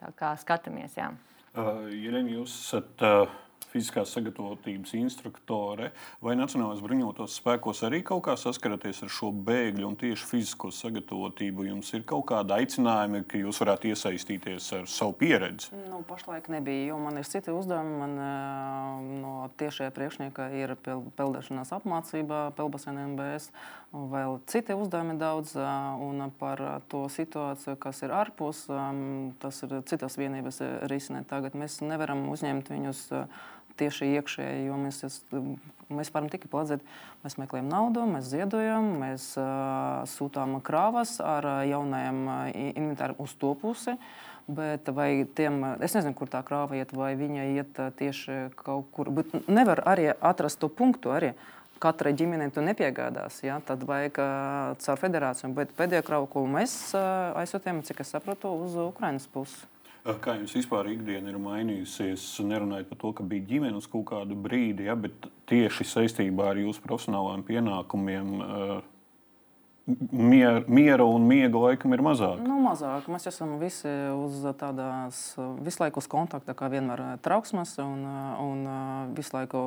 tā 0.00 0.10
kā 0.16 0.34
skatāmies, 0.40 0.96
jā. 0.96 1.10
Uh, 1.54 1.86
Irēni, 1.94 2.34
jūs 2.34 2.52
esat 2.64 3.02
uh, 3.06 3.30
fiziskās 3.74 4.12
sagatavotības 4.14 4.94
instruktore. 4.96 5.90
Vai 6.22 6.36
Nacionālais 6.38 6.82
bruņotos 6.84 7.40
spēkos 7.40 7.82
arī 7.88 8.04
kaut 8.06 8.24
kā 8.28 8.36
saskaraties 8.38 9.02
ar 9.04 9.12
šo 9.12 9.32
bēgļu 9.34 9.88
un 9.88 9.98
tieši 9.98 10.28
fizisko 10.30 10.70
sagatavotību? 10.74 11.66
Jums 11.72 11.90
ir 11.98 12.06
kaut 12.08 12.28
kāda 12.30 12.60
aicinājuma, 12.62 13.24
ka 13.26 13.40
jūs 13.40 13.58
varētu 13.64 13.90
iesaistīties 13.90 14.70
ar 14.78 14.90
savu 14.90 15.16
pieredzi? 15.18 15.72
Nu, 15.90 16.04
pašlaik 16.06 16.46
nebija, 16.54 16.92
jo 16.92 17.00
man 17.02 17.18
ir 17.18 17.26
citi 17.28 17.54
uzdevumi. 17.54 17.96
Man 18.04 18.18
no 19.24 19.34
tiešie 19.58 19.90
priekšnieka 19.94 20.50
ir 20.54 20.76
peldēšanās 20.84 21.74
apmācība, 21.74 22.46
Pelbasēna 22.58 23.08
MBS. 23.10 23.50
Vēl 23.94 24.40
citi 24.50 24.74
uzdevumi 24.74 25.14
daudz, 25.20 25.52
un 26.02 26.28
par 26.38 26.62
to 26.90 27.04
situāciju, 27.10 27.76
kas 27.78 28.02
ir 28.02 28.14
ārpus, 28.14 28.64
tas 29.42 29.62
ir 29.66 29.76
citas 29.86 30.18
vienības 30.18 30.62
risināt. 30.90 31.28
Tagad 31.30 31.54
mēs 31.58 31.78
nevaram 31.84 32.26
uzņemt 32.32 32.72
viņus 32.74 33.04
tieši 33.80 34.10
iekšēji, 34.18 34.66
jo 34.68 34.76
mēs, 34.80 35.00
es, 35.06 35.20
mēs 35.92 36.12
varam 36.14 36.28
tikai 36.32 36.50
palīdzēt. 36.52 36.84
Mēs 37.24 37.38
meklējam 37.40 37.70
naudu, 37.72 38.04
mēs 38.10 38.28
ziedojam, 38.28 38.90
mēs 39.00 39.30
uh, 39.40 40.04
sūtām 40.10 40.58
krāvas 40.64 41.16
ar 41.24 41.48
jaunajiem 41.64 42.22
inventāriem 42.74 43.20
uz 43.24 43.34
to 43.40 43.54
pusi. 43.58 43.96
Bet 44.44 44.90
vai 44.92 45.24
tiem, 45.24 45.62
es 45.80 45.94
nezinu, 45.96 46.12
kur 46.18 46.28
tā 46.28 46.42
krāva 46.44 46.76
iet, 46.76 46.92
vai 46.92 47.14
viņa 47.16 47.46
iet 47.56 47.78
tieši 47.96 48.50
kaut 48.60 48.90
kur. 48.92 49.08
Bet 49.08 49.32
nevar 49.48 49.80
arī 49.88 50.10
atrast 50.12 50.60
to 50.60 50.68
punktu. 50.68 51.14
Arī. 51.16 51.32
Katrai 51.80 52.12
ģimenei 52.16 52.52
to 52.52 52.62
nepiegādās. 52.64 53.40
Ja? 53.44 53.56
Tad 53.64 53.82
vajag 53.88 54.20
caur 54.84 55.00
federāciju. 55.00 55.52
Bet 55.56 55.72
pēdējā 55.76 56.04
krāva, 56.04 56.28
ko 56.30 56.44
mēs 56.48 56.76
aizsūtījām, 56.94 57.82
cik 57.88 58.04
es 58.04 58.12
saprotu, 58.14 58.52
uz 58.66 58.76
Ukraiņas 58.84 59.32
pusi. 59.32 59.73
Kā 60.04 60.34
jums 60.36 60.52
vispār 60.52 60.90
ikdiena 60.92 61.30
ir 61.32 61.38
mainījusies? 61.40 62.26
Nerunājot 62.44 62.90
par 62.90 62.98
to, 63.00 63.12
ka 63.16 63.24
bija 63.24 63.46
ģimene 63.48 63.78
uz 63.80 63.86
kaut 63.88 64.04
kādu 64.10 64.36
brīdi, 64.36 64.84
ja, 64.90 64.98
bet 65.00 65.30
tieši 65.48 65.86
saistībā 65.88 66.50
ar 66.50 66.60
jūsu 66.60 66.82
profesionālajiem 66.84 67.44
pienākumiem. 67.48 68.34
Mier, 70.12 70.62
miera 70.68 71.04
un 71.08 71.24
miega 71.28 71.60
laikam 71.60 71.96
ir 71.96 72.04
mazāk. 72.04 72.38
Nu, 72.44 72.58
mazāk. 72.64 73.08
Mēs 73.12 73.28
esam 73.32 73.56
visi 73.60 73.88
uz 74.12 74.44
tādas 74.60 75.24
visu 75.64 75.80
laiku 75.80 76.00
uz 76.04 76.08
kontakta, 76.12 76.52
kā 76.56 76.68
vienmēr 76.72 77.18
trauksmes, 77.24 77.74
un, 77.84 78.04
un 78.44 78.62
visu 79.16 79.36
laiku 79.38 79.66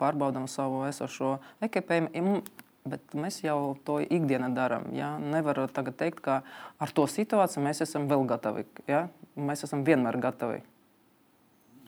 pārbaudām 0.00 0.48
savu 0.52 0.84
esošo 0.88 1.38
ekipējumu. 1.64 2.42
Bet 2.88 3.14
mēs 3.18 3.40
jau 3.42 3.76
to 3.84 3.98
ikdienā 4.00 4.48
darām. 4.54 4.88
Ja? 4.96 5.16
Nevaru 5.18 5.66
tagad 5.72 5.98
teikt, 6.00 6.22
ka 6.24 6.40
ar 6.78 6.92
to 6.94 7.04
situāciju 7.10 7.64
mēs 7.64 7.82
esam 7.84 8.06
vēl 8.10 8.24
gatavi. 8.30 8.64
Ja? 8.88 9.06
Mēs 9.36 9.66
esam 9.66 9.84
vienmēr 9.86 10.20
gatavi. 10.22 10.62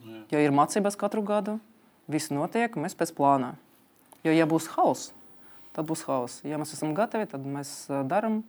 Jā. 0.00 0.22
Ja 0.33 0.42
ir 0.44 0.55
mācības 0.57 0.96
katru 0.98 1.22
gadu, 1.26 1.59
viss 2.11 2.33
notiek, 2.35 2.76
mēs 2.81 2.96
pēc 2.98 3.14
plāna. 3.16 3.55
Jo, 4.24 4.33
ja 4.35 4.46
būs 4.48 4.68
hauss, 4.74 5.12
tad 5.76 5.88
būs 5.88 6.05
hauss. 6.09 6.42
Ja 6.44 6.61
mēs 6.61 6.74
esam 6.76 6.92
gatavi, 6.96 7.29
tad 7.31 7.44
mēs 7.46 7.72
darām 8.11 8.42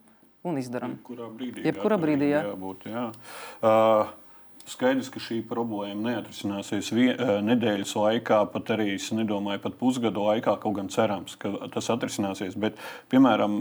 un 0.44 0.58
izdarām. 0.60 0.96
Jebkurā 0.98 1.28
brīdī. 1.32 1.64
Jebkurā 1.68 1.98
brīdī 2.02 2.32
jā. 2.32 2.42
Jābūt, 2.50 2.86
jā. 2.90 3.04
Uh, 3.62 4.10
Skaidrs, 4.68 5.08
ka 5.10 5.18
šī 5.18 5.40
problēma 5.46 6.12
neatrisināsies 6.12 6.92
vien, 6.94 7.18
nedēļas 7.46 7.96
laikā, 7.98 8.38
pat 8.52 8.70
arī 8.76 8.92
es 8.94 9.08
nedomāju, 9.14 9.62
pat 9.64 9.74
pusgadu 9.80 10.22
laikā, 10.28 10.54
kaut 10.62 10.76
gan 10.76 10.90
cerams, 10.92 11.34
ka 11.40 11.50
tas 11.74 11.90
atrisināsies. 11.90 12.54
Bet, 12.60 12.78
piemēram, 13.10 13.56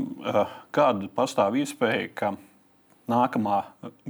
kāda 0.75 1.09
pastāv 1.17 1.57
iespēja, 1.57 2.11
ka 2.13 2.31
nākamā 3.09 3.63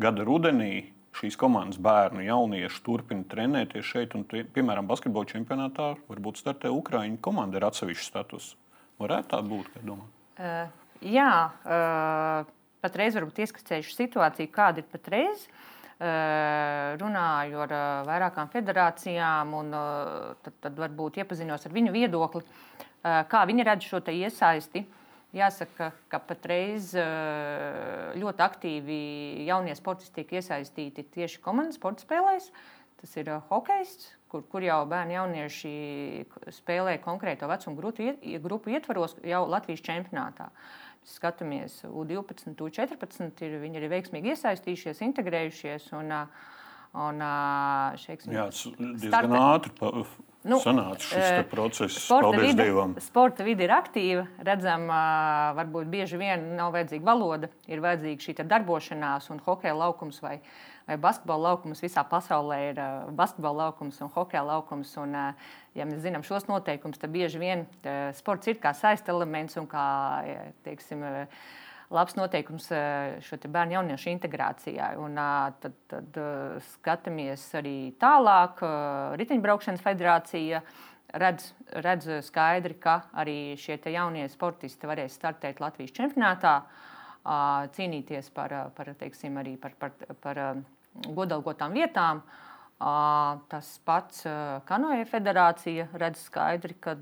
gada 0.04 0.28
rudenī 0.28 0.90
šīs 1.16 1.40
komandas 1.40 1.80
bērnu 1.84 2.26
jaunieši 2.28 2.84
turpina 2.84 3.24
trenēties 3.32 3.88
šeit, 3.88 4.16
un, 4.20 4.28
piemēram, 4.28 4.88
basketbola 4.92 5.32
čempionātā 5.32 5.94
varbūt 6.12 6.44
startē 6.44 6.72
Ukraiņu 6.76 7.20
komanda 7.24 7.60
ar 7.62 7.70
atsevišķu 7.72 8.08
statusu. 8.08 8.56
Varētu 9.02 9.32
tā 9.32 9.44
būt, 9.48 9.72
kā 9.74 9.88
domā? 9.88 10.08
Uh, 10.38 10.68
jā, 11.08 11.34
uh, 11.66 12.56
patreiz 12.84 13.16
varbūt 13.18 13.44
ieskicējuši 13.48 13.98
situāciju, 13.98 14.52
kāda 14.54 14.84
ir 14.84 14.92
patreiz. 14.92 15.48
Uh, 15.48 15.71
runāju 16.02 17.60
ar 17.62 17.74
vairākām 18.08 18.50
federācijām, 18.50 19.54
un 19.54 19.76
tad, 20.42 20.56
tad 20.64 20.80
varbūt 20.82 21.22
iepazinos 21.22 21.68
ar 21.68 21.76
viņu 21.76 21.94
viedokli, 21.94 22.42
kā 23.04 23.44
viņi 23.46 23.68
redz 23.68 23.90
šo 23.90 24.02
iesaisti. 24.10 24.86
Jāsaka, 25.32 25.94
ka 26.12 26.20
patreiz 26.28 26.90
ļoti 28.20 28.44
aktīvi 28.44 28.98
jaunie 29.48 29.76
sportisti 29.78 30.18
tiek 30.20 30.42
iesaistīti 30.42 31.06
tieši 31.14 31.40
komandas 31.40 31.80
sporta 31.80 32.04
spēlēs. 32.04 32.50
Tas 33.00 33.16
ir 33.18 33.32
hokejs, 33.48 34.10
kur, 34.30 34.44
kur 34.52 34.62
jau 34.62 34.82
bērni 34.90 35.16
jaunieši 35.16 35.72
spēlē 36.58 36.98
konkrēto 37.02 37.48
vecumu 37.50 37.80
grupu 38.44 38.74
ietvaros 38.76 39.16
jau 39.24 39.46
Latvijas 39.50 39.82
čempionātā. 39.88 40.52
Uh, 40.52 40.91
skatāmies 41.08 41.82
U12, 41.88 42.56
U14, 42.62 43.46
ir, 43.46 43.60
viņi 43.62 43.82
ir 43.82 43.88
veiksmīgi 43.92 44.34
iesaistījušies, 44.36 45.02
integrējušies. 45.08 45.88
Un, 45.98 46.12
un, 47.02 47.24
šeiksim, 48.02 48.36
Jā, 48.36 48.50
diezgan 48.78 49.38
ātri 49.40 49.74
pa, 49.80 49.92
nu, 50.48 50.60
sanāca 50.62 51.08
šis 51.08 51.48
process. 51.52 52.02
Sporta 52.06 52.42
vide, 52.42 52.66
Dievam. 52.66 52.96
sporta 53.04 53.48
vide 53.48 53.66
ir 53.68 53.74
aktīva. 53.76 54.26
Redzam, 54.46 54.88
varbūt 55.60 55.90
bieži 55.92 56.22
vien 56.22 56.52
nav 56.60 56.74
vajadzīga 56.76 57.08
valoda, 57.08 57.52
ir 57.72 57.84
vajadzīga 57.84 58.28
šī 58.28 58.38
darbošanās 58.44 59.32
un 59.34 59.42
hokeja 59.46 59.78
laukums 59.78 60.22
vai, 60.24 60.38
vai 60.88 60.98
basketbola 61.02 61.52
laukums. 61.52 61.82
Visā 61.84 62.04
pasaulē 62.08 62.60
ir 62.70 62.84
basketbola 63.18 63.68
laukums 63.68 64.02
un 64.02 64.12
hokeja 64.14 64.44
laukums. 64.48 64.94
Un, 65.02 65.18
ja 65.78 65.88
mēs 65.88 66.04
zinām 66.06 66.26
šos 66.28 66.48
noteikumus, 66.50 67.02
tad 67.02 67.14
bieži 67.14 67.42
vien 67.42 67.66
uh, 67.66 68.12
sports 68.18 68.52
ir 68.52 68.62
kā 68.62 68.76
saistīts 68.78 69.14
elements 69.14 69.58
un 69.62 69.68
kā 69.72 69.88
teiksim, 70.66 71.04
labs 71.92 72.16
noteikums 72.16 72.70
šo 73.26 73.40
bērnu 73.52 73.76
jauniešu 73.76 74.14
integrācijai. 74.14 74.94
Un, 75.02 75.20
tad 75.64 75.76
tad 75.92 76.22
skatāmies 76.76 77.44
arī 77.60 77.92
tālāk. 78.00 78.64
Riteņbraukšanas 79.20 79.84
federācija 79.84 80.64
redz, 81.14 81.52
redz 81.84 82.08
skaidri, 82.28 82.78
ka 82.80 83.02
arī 83.18 83.58
šie 83.60 83.80
jaunie 83.92 84.28
sportisti 84.32 84.88
varēs 84.88 85.18
startēt 85.20 85.60
Latvijas 85.64 85.94
čempionātā, 85.96 86.62
cīnīties 87.24 88.32
par, 88.34 88.54
par, 88.76 88.94
teiksim, 88.98 89.38
par, 89.62 89.76
par, 89.80 89.92
par 90.22 90.42
godalgotām 91.08 91.74
vietām. 91.74 92.24
Tas 93.52 93.68
pats 93.86 94.24
Kanoja 94.66 95.06
federācija 95.06 95.88
redz 96.02 96.24
skaidri, 96.26 96.74
ka 96.82 96.96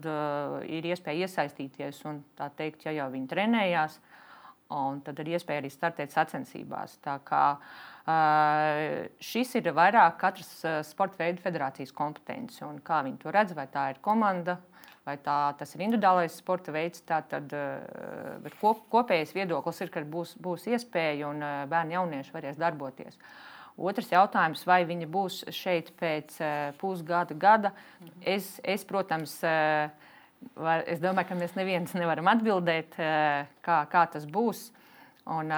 ir 0.68 0.90
iespēja 0.92 1.28
iesaistīties 1.28 2.04
un 2.10 2.24
tā 2.36 2.50
teikt, 2.52 2.84
ja 2.84 2.98
jau 2.98 3.08
viņi 3.14 3.30
trenējās, 3.32 3.96
tad 5.06 5.22
ir 5.24 5.32
iespēja 5.38 5.64
arī 5.64 5.72
startēt 5.72 6.12
sacensībās. 6.12 6.98
Tā 7.06 7.16
kā 7.24 7.46
šis 9.24 9.56
ir 9.56 9.72
vairāk 9.78 10.20
katras 10.20 10.52
sporta 10.90 11.24
veidu 11.24 11.42
federācijas 11.46 11.96
kompetence 11.96 12.60
un 12.68 12.84
kā 12.84 13.00
viņi 13.08 13.22
to 13.24 13.32
redz, 13.32 13.56
vai 13.56 13.70
tā 13.72 13.90
ir 13.94 14.04
komanda. 14.04 14.60
Vai 15.10 15.16
tā, 15.26 15.36
tas 15.58 15.72
ir 15.74 15.82
individuālais 15.82 16.36
sporta 16.38 16.74
veids, 16.76 17.02
tad 17.08 17.32
kop, 18.60 18.84
kopējais 18.94 19.32
viedoklis 19.34 19.80
ir, 19.82 19.90
ka 19.90 20.04
būs, 20.06 20.36
būs 20.38 20.68
iespēja 20.70 21.32
un 21.32 21.42
bērni 21.72 21.98
jaunieši 21.98 22.36
varēs 22.36 22.60
darboties. 22.62 23.18
Otrs 23.80 24.12
jautājums, 24.12 24.62
vai 24.68 24.84
viņa 24.86 25.08
būs 25.10 25.40
šeit 25.56 25.94
pēc 25.98 26.38
uh, 26.44 26.54
pusgada, 26.78 27.34
gada. 27.34 27.72
Es, 28.22 28.58
es 28.62 28.84
protams, 28.86 29.40
es 29.40 31.02
domāju, 31.02 31.30
ka 31.32 31.38
mēs 31.40 31.56
neviens 31.58 31.96
nevaram 31.98 32.30
atbildēt, 32.30 33.00
kā, 33.66 33.80
kā 33.90 34.04
tas 34.14 34.28
būs 34.30 34.68
un 35.32 35.54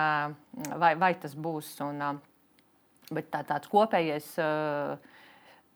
vai, 0.78 0.94
vai 1.02 1.16
tas 1.20 1.36
būs. 1.36 1.74
Un, 1.88 2.22
bet 3.12 3.34
tā, 3.34 3.44
tāds 3.48 3.68
kopējais. 3.72 4.36
Uh, 4.40 5.11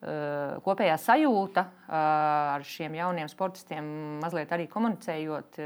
kopējā 0.00 0.96
sajūta 1.00 1.64
ar 1.88 2.64
šiem 2.68 2.98
jauniem 2.98 3.30
sportistiem, 3.32 3.86
mazliet 4.22 4.52
arī 4.52 4.68
komunicējot, 4.68 5.60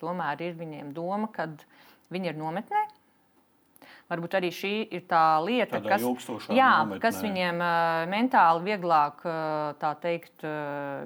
tomēr 0.00 0.42
ir 0.48 0.58
viņiem 0.58 0.90
doma, 0.96 1.30
ka 1.32 1.48
viņi 2.10 2.32
ir 2.32 2.40
nometnē, 2.40 2.86
Varbūt 4.06 4.36
arī 4.38 4.52
šī 4.54 4.72
ir 4.94 5.02
tā 5.10 5.20
lieta, 5.42 5.80
Tādā 5.80 5.96
kas, 5.96 6.26
jā, 6.54 6.68
nometnē. 6.78 7.00
kas 7.02 7.16
viņiem 7.24 7.62
mentāli 8.12 8.68
vieglāk, 8.68 9.24
tā 9.82 9.90
teikt, 9.98 10.44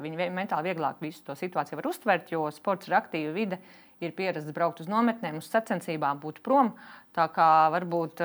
viņi 0.04 0.28
mentāli 0.36 0.68
vieglāk 0.68 1.00
visu 1.00 1.24
to 1.24 1.36
situāciju 1.38 1.80
var 1.80 1.88
uztvert, 1.88 2.28
jo 2.28 2.44
sports 2.52 2.90
ir 2.90 2.98
aktīva 2.98 3.32
vide, 3.32 3.60
ir 4.04 4.12
pierasts 4.16 4.52
braukt 4.52 4.84
uz 4.84 4.92
nometnēm, 4.92 5.40
uz 5.40 5.48
sacensībām, 5.48 6.20
būt 6.20 6.42
prom. 6.44 6.74
Tā 7.16 7.24
kā 7.32 7.48
varbūt 7.72 8.20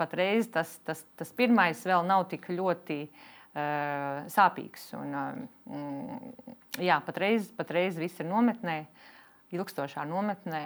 patreiz 0.00 0.48
tas, 0.56 0.72
tas, 0.88 1.04
tas 1.20 1.36
pirmais 1.36 1.84
vēl 1.84 2.08
nav 2.08 2.24
tik 2.32 2.48
ļoti 2.48 3.00
uh, 3.04 3.30
sāpīgs. 3.54 4.88
Un, 4.98 5.14
uh, 5.14 6.46
jā, 6.82 6.98
patreiz, 7.06 7.50
patreiz 7.54 7.98
viss 8.00 8.22
ir 8.22 8.30
nometnē. 8.30 8.80
Uh, 8.84 9.10
ilgstošā 9.54 10.04
nometnē. 10.08 10.64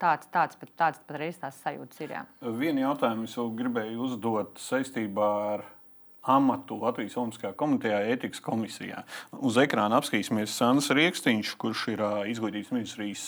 Tāds, 0.00 0.28
tāds, 0.32 0.58
pat, 0.58 0.72
tāds 0.78 1.04
patreiz 1.06 1.38
tās 1.40 1.60
sajūtas 1.64 2.02
ir. 2.04 2.16
Jā. 2.16 2.24
Vienu 2.58 2.84
jautājumu 2.86 3.28
es 3.28 3.36
vēl 3.38 3.54
gribēju 3.60 4.08
uzdot 4.08 4.60
saistībā 4.62 5.30
ar 5.54 5.64
amatu 6.32 6.78
Latvijas 6.78 7.16
Olimpiskajā 7.18 7.54
komitejā, 7.58 7.98
ētikas 8.14 8.42
komisijā. 8.44 9.02
Uz 9.42 9.58
ekrāna 9.58 9.98
apskatīsimies 9.98 10.54
Sandrs 10.54 10.92
Rieksniņš, 10.94 11.54
kurš 11.58 11.88
ir 11.96 12.04
izglītības 12.30 12.70
ministrijas 12.74 13.24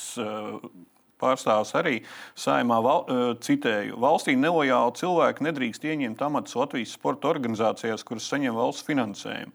pārstāvs 1.25 1.73
arī 1.81 1.97
saimā 2.39 2.79
val, 2.85 3.05
e, 3.09 3.17
citēju: 3.45 3.97
Valstī 4.05 4.37
nelojāli 4.39 4.99
cilvēki 5.01 5.49
nedrīkst 5.49 5.89
ieņemt 5.89 6.23
amatus 6.29 6.59
Latvijas 6.61 6.93
sporta 6.99 7.33
organizācijās, 7.33 8.05
kuras 8.05 8.29
saņem 8.29 8.55
valsts 8.61 8.87
finansējumu. 8.87 9.55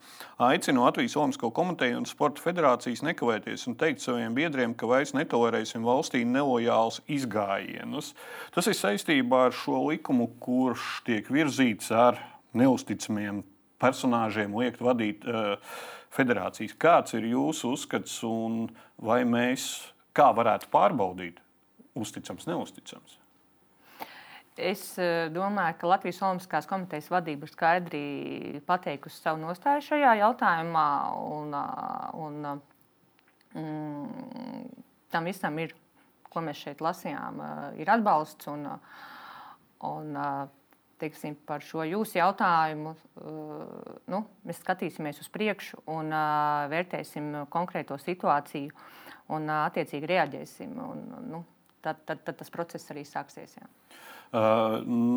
Aicinu 0.49 0.85
Latvijas 0.85 1.17
Olimpisko 1.19 1.51
komiteju 1.51 1.97
un 1.99 2.05
Sporta 2.07 2.39
federācijas 2.39 3.03
nekavēties 3.03 3.67
un 3.67 3.75
teikt 3.79 4.03
saviem 4.03 4.35
biedriem, 4.37 4.73
ka 4.73 4.87
vairs 4.87 5.11
netolerēsim 5.17 5.83
valstī 5.83 6.23
nelojālus 6.23 7.01
izgājienus. 7.11 8.13
Tas 8.55 8.69
ir 8.71 8.77
saistībā 8.79 9.45
ar 9.49 9.55
šo 9.55 9.81
likumu, 9.89 10.29
kurš 10.39 11.01
tiek 11.07 11.27
virzīts 11.27 11.91
ar 11.91 12.21
neusticamiem 12.55 13.43
personāžiem, 13.79 14.55
liekt 14.55 14.81
vadīt 14.83 15.27
uh, 15.27 15.59
federācijas. 16.15 16.75
Kāds 16.79 17.15
ir 17.17 17.27
jūsu 17.33 17.75
uzskats 17.75 18.19
un 18.27 18.65
vai 18.95 19.21
mēs 19.27 19.69
kā 20.15 20.31
varētu 20.35 20.71
pārbaudīt, 20.73 21.39
uzticams, 21.99 22.47
neusticams? 22.49 23.19
Es 24.59 24.81
eh, 24.99 25.29
domāju, 25.31 25.77
ka 25.79 25.87
Latvijas 25.87 26.19
Olimpiskās 26.25 26.67
komitejas 26.67 27.07
vadība 27.11 27.47
ir 27.47 27.51
skaidri 27.53 28.61
pateikusi 28.67 29.21
savu 29.21 29.39
nostāju 29.45 29.85
šajā 29.85 30.15
jautājumā. 30.19 30.87
Un, 31.37 31.53
eh, 31.55 32.17
un, 32.19 32.49
mm, 33.55 34.65
tam 35.13 35.29
visam 35.29 35.59
ir, 35.63 35.75
ko 36.29 36.43
mēs 36.43 36.65
šeit 36.65 36.83
lasījām, 36.83 37.39
eh, 37.45 37.81
ir 37.83 37.91
atbalsts. 37.95 38.49
Un, 38.51 38.67
un, 39.87 40.17
teiksim, 40.99 41.37
par 41.47 41.63
šo 41.63 41.85
jūsu 41.87 42.17
jautājumu. 42.19 42.91
Nu, 44.11 44.19
mēs 44.43 44.59
skatīsimies 44.59 45.21
uz 45.23 45.29
priekšu 45.31 45.79
un 45.95 46.11
vērtēsim 46.73 47.45
konkrēto 47.47 47.95
situāciju 47.95 48.73
un 49.31 49.47
attiecīgi 49.61 50.09
reaģēsim. 50.11 50.75
Un, 50.83 51.05
nu, 51.31 51.39
tad, 51.85 52.03
tad, 52.07 52.23
tad 52.27 52.39
tas 52.41 52.53
process 52.53 52.91
arī 52.93 53.05
sāksies. 53.07 53.57
Jā. 53.59 53.69
Uh, 54.29 54.75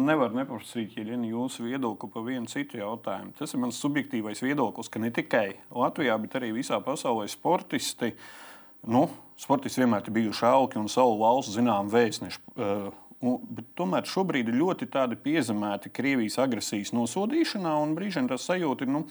nevar 0.09 0.33
nepaprasīt, 0.33 0.95
ja 0.97 1.05
ir 1.05 1.27
jūsu 1.29 1.67
viedokli 1.67 2.09
par 2.15 2.25
vienu 2.25 2.49
citu 2.49 2.81
jautājumu. 2.81 3.35
Tas 3.37 3.53
ir 3.53 3.61
mans 3.61 3.81
subjektīvais 3.83 4.41
viedoklis, 4.41 4.89
ka 4.89 5.03
ne 5.03 5.11
tikai 5.13 5.59
Latvijā, 5.69 6.17
bet 6.23 6.39
arī 6.41 6.55
visā 6.57 6.79
pasaulē 6.81 7.27
sportisti, 7.29 8.15
nu, 8.89 9.05
sportisti 9.37 9.85
vienmēr 9.85 10.09
ir 10.09 10.17
bijuši 10.17 10.49
augi 10.49 10.81
un 10.81 10.89
savu 10.89 11.19
valsts 11.21 11.59
zinām 11.59 11.93
vēstneši. 11.93 12.45
Uh, 12.57 12.91
Bet 13.23 13.69
tomēr 13.79 14.07
šobrīd 14.09 14.49
ir 14.51 14.57
ļoti 14.59 14.89
piezemēti 15.23 15.93
Krievijas 15.95 16.41
agresijas 16.43 16.91
nosodīšanā, 16.91 17.77
un 17.85 17.95
brīžiem 17.95 18.27
tas 18.27 18.49
sajūta 18.49 18.83
ir. 18.83 18.91
Nu, 18.91 19.05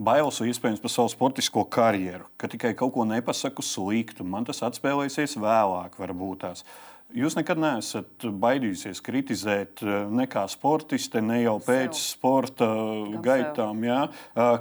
Bailes 0.00 0.40
iespējams 0.40 0.80
par 0.82 0.90
savu 0.90 1.10
sportisko 1.12 1.66
karjeru, 1.70 2.24
ka 2.40 2.48
tikai 2.50 2.72
kaut 2.78 2.94
ko 2.94 3.04
nepasaku 3.06 3.62
sliktu, 3.64 4.24
man 4.24 4.46
tas 4.48 4.62
atspēlēsies 4.64 5.36
vēlāk, 5.40 5.98
varbūt 6.00 6.42
tās. 6.46 6.64
Jūs 7.12 7.36
nekad 7.36 7.60
neesat 7.60 8.24
baidījusies 8.24 9.02
kritizēt 9.04 9.82
eh, 9.84 10.06
ne 10.08 10.24
kā 10.30 10.46
sportiste, 10.48 11.20
ne 11.20 11.42
jau 11.42 11.58
pēc 11.60 11.92
sev. 11.92 12.06
sporta 12.16 12.68
Gan 12.72 13.20
gaitām. 13.26 13.82
Jā. 13.84 13.98
Eh, 14.32 14.54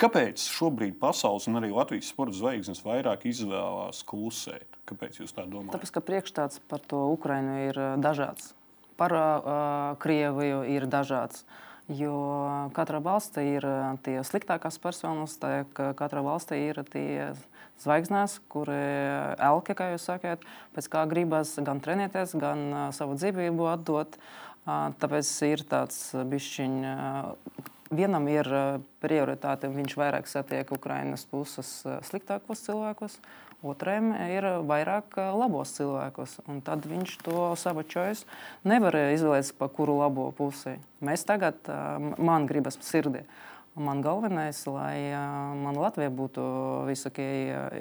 kāpēc 0.00 0.46
šobrīd 0.48 0.96
pasaules 1.00 1.44
un 1.50 1.60
arī 1.60 1.68
Latvijas 1.74 2.08
sporta 2.08 2.38
zvaigznes 2.38 2.80
vairāk 2.86 3.28
izvēlās 3.28 4.00
klusēt? 4.08 4.80
Kāpēc 4.88 5.20
jūs 5.20 5.36
tā 5.36 5.44
domājat? 5.44 5.76
Tāpēc, 5.76 5.92
ka 5.92 6.04
priekšstats 6.08 6.64
par 6.72 6.80
to 6.88 7.04
Ukrainu 7.12 7.60
ir 7.66 7.76
eh, 7.76 7.92
dažāds. 8.00 8.54
Par 8.94 9.10
uh, 9.10 9.96
Krieviju 9.98 10.60
ir 10.70 10.84
dažāds. 10.86 11.40
Jo 11.92 12.14
katra 12.72 12.96
valsts 13.04 13.36
ir 13.44 13.64
tie 14.06 14.16
sliktākās 14.24 14.78
personas, 14.80 15.34
tā 15.36 15.66
katra 15.76 16.22
valsts 16.24 16.56
ir 16.56 16.80
tie 16.88 17.34
zvaigznās, 17.82 18.38
kuri 18.48 18.78
elke, 19.36 19.76
kā 19.76 19.90
jūs 19.92 20.08
sakāt, 20.08 20.46
pēc 20.72 20.88
kā 20.88 21.04
gribas 21.10 21.52
gan 21.60 21.82
trenēties, 21.84 22.32
gan 22.40 22.64
savu 22.96 23.18
dzīvību 23.20 23.68
atdot. 23.68 24.16
Tāpēc 24.64 25.28
ir 25.50 25.66
tāds 25.68 26.00
bišķiņš 26.16 27.72
vienam 27.94 28.26
ir 28.32 28.48
prioritāte, 29.04 29.68
viņš 29.68 29.96
vairāk 30.00 30.30
satiek 30.30 30.70
Ukrainas 30.72 31.26
puses 31.28 31.82
sliktākos 32.08 32.64
cilvēkus, 32.64 33.18
Otram 33.64 34.10
ir 34.28 34.44
vairāk 34.68 35.16
labos 35.16 35.72
cilvēkus. 35.78 36.36
Tad 36.66 36.84
viņš 36.84 37.14
to 37.24 37.46
savu 37.56 37.80
choice 37.88 38.28
nevar 38.68 38.96
izvēlēties, 39.14 39.54
pa 39.56 39.70
kuru 39.72 39.96
labo 40.02 40.28
pusi. 40.36 40.76
Mēs 41.04 41.24
tagad, 41.24 41.56
man 42.20 42.44
gribas 42.50 42.76
sirdī. 42.84 43.24
Man 43.74 44.04
galvenais, 44.04 44.60
lai 44.70 45.16
man 45.58 45.80
Latvija 45.80 46.12
būtu 46.12 46.44
visokie, 46.86 47.26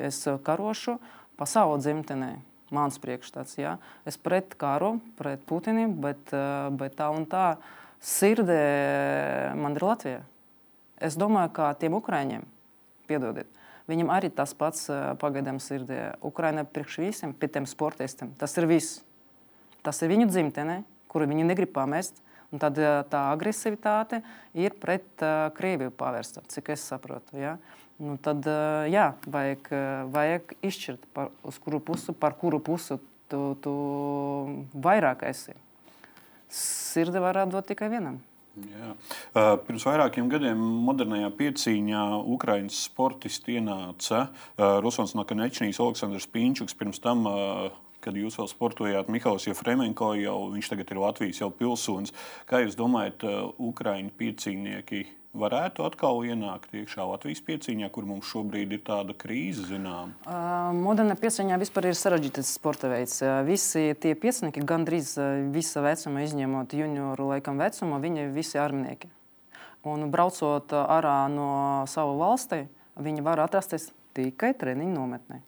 es 0.08 0.24
karošu 0.48 0.98
pa 1.38 1.46
savu 1.50 1.76
dzimtenē. 1.82 2.32
Mans 2.74 2.96
priekšstats, 2.98 3.60
ja? 3.60 3.76
es 4.08 4.16
pret 4.18 4.56
karu, 4.58 4.96
pret 5.20 5.44
Putinu, 5.46 5.92
bet, 6.02 6.32
bet 6.74 6.96
tā 6.98 7.12
un 7.14 7.28
tā 7.30 7.60
sirdē 8.02 9.54
man 9.60 9.78
ir 9.78 9.86
Latvija. 9.86 10.24
Es 10.98 11.20
domāju, 11.20 11.52
ka 11.54 11.68
tiem 11.78 11.94
Ukraiņiem, 12.00 12.48
piedodiet, 13.12 13.52
Viņam 13.90 14.12
arī 14.16 14.30
tas 14.32 14.54
pats 14.56 14.88
pagaidām 15.20 15.60
sirdī. 15.60 15.98
Ukraina 16.24 16.64
priekš 16.64 17.00
visiem, 17.04 17.34
pie 17.36 17.50
tiem 17.52 17.68
sportistiem. 17.68 18.32
Tas 18.40 18.56
ir 18.60 18.68
viss. 18.70 19.02
Tas 19.84 20.00
ir 20.02 20.14
viņu 20.14 20.30
dzimtene, 20.32 20.84
kuru 21.12 21.28
viņi 21.28 21.48
negrib 21.50 21.74
pamest. 21.76 22.22
Un 22.54 22.62
tad 22.62 22.78
tā 23.10 23.22
agresivitāte 23.34 24.20
ir 24.54 24.76
pret 24.78 25.24
uh, 25.26 25.48
Krieviju 25.58 25.90
pavērsta, 25.98 26.44
cik 26.54 26.70
es 26.76 26.84
saprotu. 26.86 27.40
Ja? 27.42 27.56
Nu, 27.98 28.14
tad 28.22 28.46
uh, 28.46 28.86
jā, 28.86 29.08
vajag, 29.26 29.72
vajag 30.14 30.54
izšķirt, 30.62 31.08
par, 31.18 31.32
uz 31.42 31.58
kuru 31.64 31.82
pusi, 31.82 32.14
par 32.14 32.38
kuru 32.38 32.62
pusi 32.62 33.00
tu, 33.34 33.42
tu 33.64 33.74
vairāk 34.86 35.26
esi. 35.32 35.58
Sirdi 36.54 37.18
var 37.24 37.42
dot 37.50 37.66
tikai 37.72 37.90
vienam. 37.90 38.22
Jā. 38.54 38.92
Pirms 39.66 39.84
vairākiem 39.88 40.28
gadiem 40.30 40.60
modernajā 40.86 41.32
piecīņā 41.40 42.04
Ukraiņas 42.36 42.84
sportisti 42.86 43.58
ienāca 43.58 44.28
Rusons 44.84 45.16
Nakanečnīs, 45.18 45.80
Aleksandrs 45.82 46.30
Pīņčuks. 46.30 46.78
Pirms 46.78 47.02
tam, 47.02 47.26
kad 48.04 48.14
jūs 48.20 48.38
vēl 48.38 48.52
sportojāt, 48.52 49.10
Mihāls 49.10 49.48
Jefremenko, 49.50 50.12
jau 50.22 50.38
viņš 50.54 50.70
tagad 50.70 50.94
ir 50.94 51.02
Latvijas 51.02 51.42
jau 51.42 51.50
pilsonis. 51.50 52.14
Kā 52.46 52.62
jūs 52.62 52.78
domājat, 52.78 53.26
Ukraiņu 53.58 54.14
piecīnieki 54.22 55.02
varētu 55.38 55.86
atkal 55.88 56.22
ienākt 56.28 56.74
iekšā 56.78 57.06
Latvijas 57.10 57.42
pieciņā, 57.46 57.90
kur 57.94 58.08
mums 58.10 58.30
šobrīd 58.30 58.76
ir 58.78 58.84
tāda 58.86 59.16
krīze, 59.18 59.66
zinām? 59.72 60.14
Uh, 60.26 60.72
Moderna 60.78 61.18
pieciņā 61.20 61.58
vispār 61.62 61.90
ir 61.90 61.98
sarežģīts 61.98 62.54
sporta 62.58 62.92
veids. 62.92 63.20
Visi 63.48 63.90
tie 64.00 64.14
piecinieki, 64.20 64.66
gandrīz 64.68 65.16
visa 65.54 65.86
vecuma, 65.86 66.26
izņemot 66.28 66.76
junioru 66.78 67.32
laikam 67.34 67.62
vecumu, 67.62 68.02
viņi 68.04 68.30
visi 68.36 68.58
ir 68.58 68.66
arminieki. 68.66 69.10
Un 69.90 70.08
braucot 70.12 70.72
ārā 70.80 71.18
no 71.32 71.50
sava 71.92 72.14
valsti, 72.20 72.64
viņi 72.96 73.26
var 73.26 73.42
atrasties 73.44 73.92
tikai 74.16 74.54
treniņu 74.56 74.96
nometnē 74.96 75.42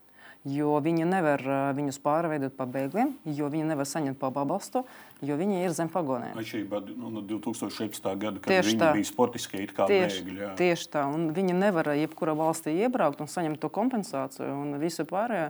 jo 0.45 0.75
viņi 0.83 1.07
nevar 1.09 1.41
viņus 1.75 1.97
pārveidot 2.03 2.53
par 2.57 2.69
bēgļiem, 2.73 3.15
jo 3.33 3.49
viņi 3.49 3.65
nevar 3.71 3.87
saņemt 3.89 4.19
pabalstu, 4.21 4.83
jo 5.25 5.37
viņi 5.39 5.63
ir 5.65 5.73
zem 5.73 5.89
pagoniem. 5.89 6.37
Atšķirībā 6.37 6.81
nu, 6.91 7.09
no 7.17 7.23
2017. 7.25 8.11
gada, 8.21 8.37
kad 8.37 8.53
tieši 8.53 8.73
viņi 8.75 8.83
tā. 8.83 8.91
bija 8.97 9.09
sportiskie 9.09 9.63
it 9.65 9.73
kā 9.75 9.89
tieši, 9.89 10.21
bēgļi. 10.21 10.39
Jā. 10.43 10.51
Tieši 10.61 10.91
tā, 10.93 11.07
un 11.09 11.27
viņi 11.35 11.57
nevar 11.57 11.89
jebkurā 11.97 12.37
valstī 12.37 12.75
iebraukt 12.85 13.25
un 13.25 13.31
saņemt 13.31 13.61
to 13.63 13.71
kompensāciju, 13.73 14.53
un 14.61 14.77
visu 14.81 15.07
pārējo. 15.09 15.49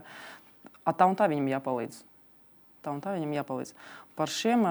Tā 0.85 1.09
un 1.09 1.19
tā 1.19 1.27
viņam 1.31 1.51
jāpalīdz. 1.57 2.01
Tā 2.85 2.93
un 2.93 3.01
tā 3.01 3.15
viņam 3.17 3.31
jāpalīdz. 3.39 3.73
Par 4.15 4.31
šiem 4.31 4.61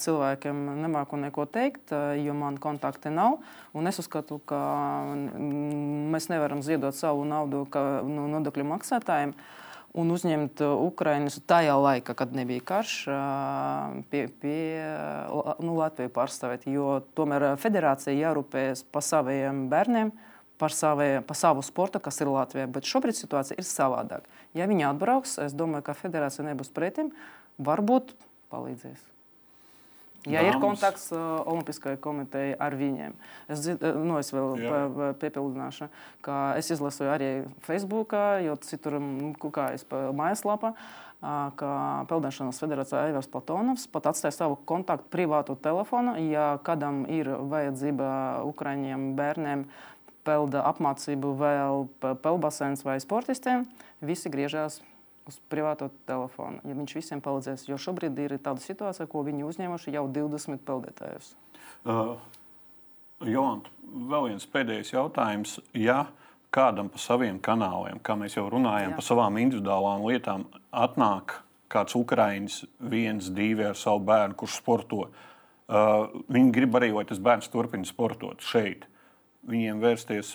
cilvēkiem 0.00 0.60
nemāku 0.80 1.18
neko 1.20 1.44
teikt, 1.52 1.92
jo 2.16 2.32
man 2.36 2.56
kontakti 2.56 3.12
nav. 3.12 3.42
Es 3.76 4.00
uzskatu, 4.00 4.38
ka 4.48 4.60
mēs 5.12 6.30
nevaram 6.32 6.62
ziedot 6.64 6.96
savu 6.96 7.26
naudu 7.28 7.66
no 8.08 8.24
nodokļu 8.32 8.64
maksātājiem 8.70 9.34
un 10.00 10.14
uzņemt 10.14 10.62
Ukraiņus 10.62 11.40
tajā 11.50 11.74
laikā, 11.76 12.14
kad 12.16 12.32
nebija 12.36 12.62
karš, 12.70 12.94
pie, 14.08 14.22
pie 14.40 14.62
nu, 15.60 15.74
Latvijas 15.76 16.14
pārstāvēt. 16.14 16.64
Jo 16.70 17.00
tomēr 17.18 17.50
federācija 17.60 18.14
jārūpējas 18.16 18.86
par 18.94 19.04
saviem 19.06 19.66
bērniem. 19.72 20.14
Par, 20.60 20.74
savie, 20.76 21.22
par 21.24 21.38
savu 21.40 21.62
sportu, 21.64 21.96
kas 22.04 22.20
ir 22.20 22.28
Latvijā. 22.28 22.66
Bet 22.68 22.84
šobrīd 22.84 23.16
situācija 23.16 23.56
ir 23.56 23.64
savādāka. 23.64 24.28
Ja 24.52 24.66
viņi 24.68 24.84
atbrauks, 24.90 25.38
es 25.40 25.54
domāju, 25.56 25.86
ka 25.86 25.94
federācija 25.96 26.44
nebūs 26.44 26.68
pretim. 26.76 27.08
Varbūt 27.56 28.12
palīdzēs. 28.52 29.10
Ja 30.28 30.42
Dāmas. 30.42 30.52
ir 30.52 30.60
kontakts 30.60 31.06
uh, 31.14 31.20
Olimpiskajai 31.48 31.96
komitejai 32.04 32.56
ar 32.60 32.74
viņiem, 32.76 33.14
es, 33.48 33.62
nu, 33.80 34.18
es 34.20 34.28
vēl 34.34 35.14
piepildīšu, 35.22 35.88
ka 36.24 36.40
es 36.60 36.68
izlasīju 36.74 37.12
arī 37.12 37.30
Facebook, 37.64 38.12
jo 38.44 38.58
citur 38.66 38.98
nu, 39.00 39.30
kukājas 39.40 39.86
pa 39.88 40.10
mājaslapā. 40.16 40.74
Ka 41.20 41.70
Peldēšanas 42.08 42.56
federācijā 42.62 43.02
Aivars 43.10 43.26
Platonovs 43.28 43.82
pat 43.92 44.06
atstāja 44.08 44.32
savu 44.32 44.54
kontaktu 44.64 45.10
privātu 45.12 45.52
telefonu. 45.60 46.14
Ja 46.32 46.54
kādam 46.64 47.02
ir 47.12 47.28
vajadzība 47.28 48.06
Ukraiņiem 48.48 49.10
bērniem 49.18 49.66
pelda 50.24 50.64
apmācību 50.70 51.34
vēl 51.36 51.84
peldbasēns 52.00 52.86
vai 52.88 52.96
sportistiem, 53.04 53.66
visi 54.00 54.32
griežās 54.32 54.80
uz 55.30 55.38
privāto 55.52 55.88
telefonu, 56.08 56.60
ja 56.66 56.76
viņš 56.76 56.96
visiem 56.98 57.22
palīdzēs. 57.24 57.68
Jo 57.70 57.78
šobrīd 57.80 58.18
ir 58.20 58.36
tāda 58.42 58.62
situācija, 58.62 59.08
ko 59.10 59.24
viņi 59.26 59.46
uzņēmuši 59.48 59.94
jau 59.96 60.06
20 60.10 60.64
peldētājus. 60.66 61.32
Uh, 61.86 62.16
Jolanta, 63.24 63.72
vēl 64.10 64.32
viens 64.32 64.48
pēdējais 64.50 64.94
jautājums. 64.94 65.58
Ja 65.76 66.06
kādam 66.54 66.90
pa 66.90 66.98
saviem 67.00 67.38
kanāliem, 67.42 68.00
kā 68.02 68.16
mēs 68.18 68.36
jau 68.38 68.48
runājam, 68.50 68.94
Jā. 68.94 68.98
pa 68.98 69.06
savām 69.06 69.38
individuālām 69.40 70.04
lietām, 70.08 70.46
atnāk 70.74 71.38
kāds 71.70 71.94
ukrāņš, 71.98 72.64
viens, 72.90 73.30
divi 73.30 73.68
ar 73.68 73.78
savu 73.78 74.02
bērnu, 74.08 74.34
kurš 74.40 74.58
sporto, 74.58 75.04
uh, 75.06 76.10
viņi 76.32 76.54
grib 76.56 76.78
arī, 76.80 76.90
lai 76.96 77.06
tas 77.06 77.22
bērns 77.22 77.50
turpina 77.52 77.86
sportot 77.86 78.42
šeit. 78.42 78.88
Viņiem 79.46 79.82
vērsties 79.82 80.34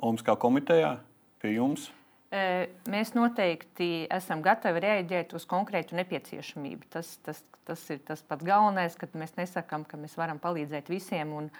Olimpiskā 0.00 0.34
komitejā 0.40 0.94
pie 1.42 1.52
jums 1.58 1.90
Mēs 2.30 3.10
noteikti 3.16 4.06
esam 4.14 4.42
gatavi 4.44 4.82
reaģēt 4.84 5.32
uz 5.34 5.46
konkrētu 5.50 5.96
nepieciešamību. 5.98 6.86
Tas, 6.94 7.16
tas, 7.26 7.42
tas 7.66 7.82
ir 7.90 7.98
tas 8.06 8.22
pats 8.22 8.46
galvenais, 8.46 8.94
kad 8.98 9.16
mēs 9.18 9.34
nesakām, 9.38 9.82
ka 9.82 9.98
mēs 9.98 10.14
varam 10.18 10.38
palīdzēt 10.42 10.92
visiem. 10.92 11.34
Un, 11.34 11.50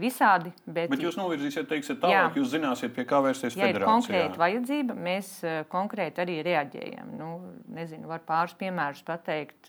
Visādi, 0.00 0.48
bet, 0.64 0.88
bet 0.88 1.02
jūs 1.04 1.18
novirzīsiet, 1.20 1.66
teiksiet, 1.68 1.98
tālāk, 2.00 2.14
jā, 2.14 2.20
jūs 2.40 2.48
zināsiet, 2.54 2.94
pie 2.96 3.04
kā 3.04 3.18
vērsties. 3.20 3.58
Ja 3.60 3.66
ir 3.68 3.82
konkrēta 3.84 4.40
vajadzība, 4.40 4.96
mēs 4.96 5.34
konkrēti 5.68 6.22
arī 6.24 6.38
reaģējam. 6.46 7.10
Nu, 7.18 7.28
nezinu, 7.76 8.08
var 8.08 8.22
pāris 8.24 8.56
piemērus 8.56 9.04
pateikt, 9.04 9.68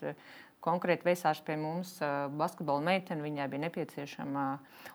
konkrēti 0.64 1.04
vēsās 1.10 1.42
pie 1.44 1.58
mums 1.60 1.98
basketbola 2.40 2.86
meitene. 2.88 3.20
Viņai 3.20 3.50
bija 3.52 3.66
nepieciešama 3.66 4.46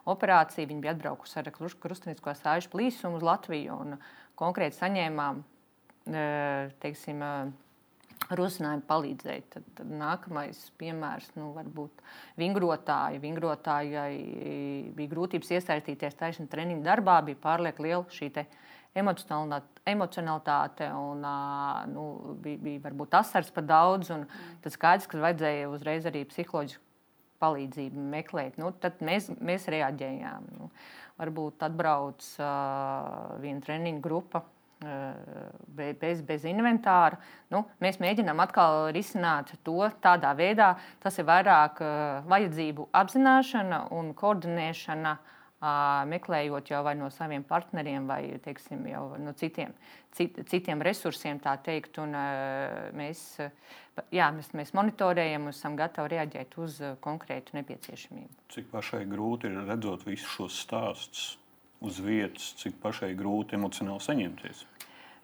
operācija. 0.09 0.65
Viņa 0.65 0.85
bija 0.87 0.95
atbraukusi 0.97 1.37
ar 1.43 1.53
krustveida 1.53 2.35
sāļu 2.41 2.73
plīsumu 2.73 3.21
uz 3.21 3.29
Latviju 3.29 3.77
un 3.85 3.95
konkrēti 4.41 4.81
saņēmām 4.81 5.45
teiksim, 6.83 7.23
rosinājumu 8.35 8.85
palīdzēt. 8.89 9.47
Tad, 9.53 9.67
tad 9.77 9.91
nākamais 9.99 10.59
piemērs 10.79 11.31
nu, 11.37 11.51
var 11.55 11.69
būt 11.73 12.03
vingrotāji. 12.39 13.21
Vingrotājai 13.23 14.91
bija 14.97 15.13
grūtības 15.13 15.53
iesaistīties 15.57 16.17
taisnība 16.19 16.53
treniņu 16.53 16.85
darbā, 16.85 17.19
bija 17.25 17.39
pārlieku 17.41 17.87
liela 17.87 18.05
šī 18.13 18.31
emocionalitāte 19.89 20.89
un 20.97 21.25
nu, 21.93 22.05
bija, 22.43 22.61
bija 22.65 22.83
varbūt 22.87 23.17
asars 23.21 23.51
par 23.55 23.65
daudz. 23.69 24.11
Tad 24.63 24.75
skaidrs, 24.75 25.09
ka 25.09 25.21
vajadzēja 25.21 25.71
uzreiz 25.71 26.07
arī 26.09 26.25
psiholoģisku 26.29 26.85
palīdzību 27.39 28.05
meklēt. 28.11 28.57
Nu, 28.59 28.73
tad 28.75 28.99
mēs, 29.05 29.29
mēs 29.39 29.69
reaģējām. 29.71 30.49
Nu, 30.57 30.69
varbūt 31.19 31.63
atbrauc 31.67 32.25
uh, 32.39 33.37
viena 33.39 33.63
treniņa 33.63 34.01
grupa 34.03 34.43
bez, 34.79 36.21
bez 36.23 36.45
inventāra. 36.47 37.19
Nu, 37.51 37.65
mēs 37.83 37.99
mēģinām 37.99 38.39
atkal 38.39 38.89
risināt 38.95 39.51
to 39.63 39.81
tādā 40.03 40.31
veidā, 40.37 40.77
tas 41.03 41.19
ir 41.19 41.27
vairāk 41.27 41.81
vajadzību 42.29 42.87
apzināšana 42.95 43.89
un 43.95 44.13
koordinēšana. 44.15 45.17
Meklējot 46.07 46.69
jau 46.71 46.79
no 46.95 47.09
saviem 47.11 47.43
partneriem, 47.43 48.05
vai 48.07 48.39
teiksim, 48.39 48.85
no 49.19 49.33
citiem, 49.35 49.73
cit, 50.15 50.37
citiem 50.47 50.79
resursiem, 50.79 51.35
tā 51.43 51.57
teikt, 51.59 51.99
un 51.99 52.15
mēs, 52.95 53.25
jā, 54.15 54.29
mēs, 54.31 54.53
mēs 54.55 54.71
monitorējam 54.71 55.49
un 55.49 55.51
esam 55.51 55.75
gatavi 55.75 56.13
reaģēt 56.15 56.55
uz 56.63 56.79
konkrētu 57.03 57.59
nepieciešamību. 57.59 58.47
Cik 58.55 58.71
pašai 58.71 59.03
grūti 59.11 59.51
ir 59.51 59.59
redzot 59.67 60.07
visus 60.07 60.31
šos 60.37 60.63
stāstus, 60.63 61.27
uz 61.83 61.99
vietas, 62.07 62.53
cik 62.63 62.79
pašai 62.79 63.11
grūti 63.19 63.59
emocionāli 63.59 64.07
saņemties? 64.07 64.63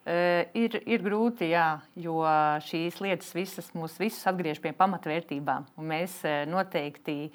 Uh, 0.06 0.44
ir, 0.54 0.76
ir 0.86 1.02
grūti, 1.02 1.48
jā, 1.50 1.80
jo 1.98 2.20
šīs 2.62 3.00
lietas 3.02 3.32
visas 3.34 3.72
mūs 3.74 3.96
visus 3.98 4.28
atgriež 4.30 4.60
pie 4.62 4.70
pamatvērtībām. 4.78 5.66
Mēs 5.82 6.20
uh, 6.22 6.44
noteikti, 6.46 7.32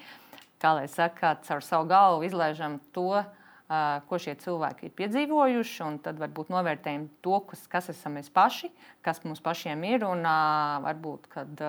kā 0.63 0.77
lai 0.79 0.87
saka, 0.87 1.35
caur 1.49 1.67
savu 1.67 1.89
galvu 1.91 2.29
izlaižam 2.29 2.79
to, 2.95 3.09
uh, 3.19 3.41
ko 4.07 4.19
šie 4.23 4.37
cilvēki 4.39 4.87
ir 4.87 4.95
piedzīvojuši, 4.99 5.83
un 5.87 5.99
tad 6.05 6.23
varbūt 6.23 6.51
novērtējam 6.55 7.09
to, 7.27 7.41
kas, 7.51 7.67
kas 7.71 7.91
esam 7.91 8.19
mēs 8.19 8.31
paši, 8.35 8.71
kas 9.03 9.23
mums 9.27 9.43
pašiem 9.43 9.85
ir, 9.91 10.07
un 10.07 10.23
varbūt, 10.87 11.29
kad 11.31 11.67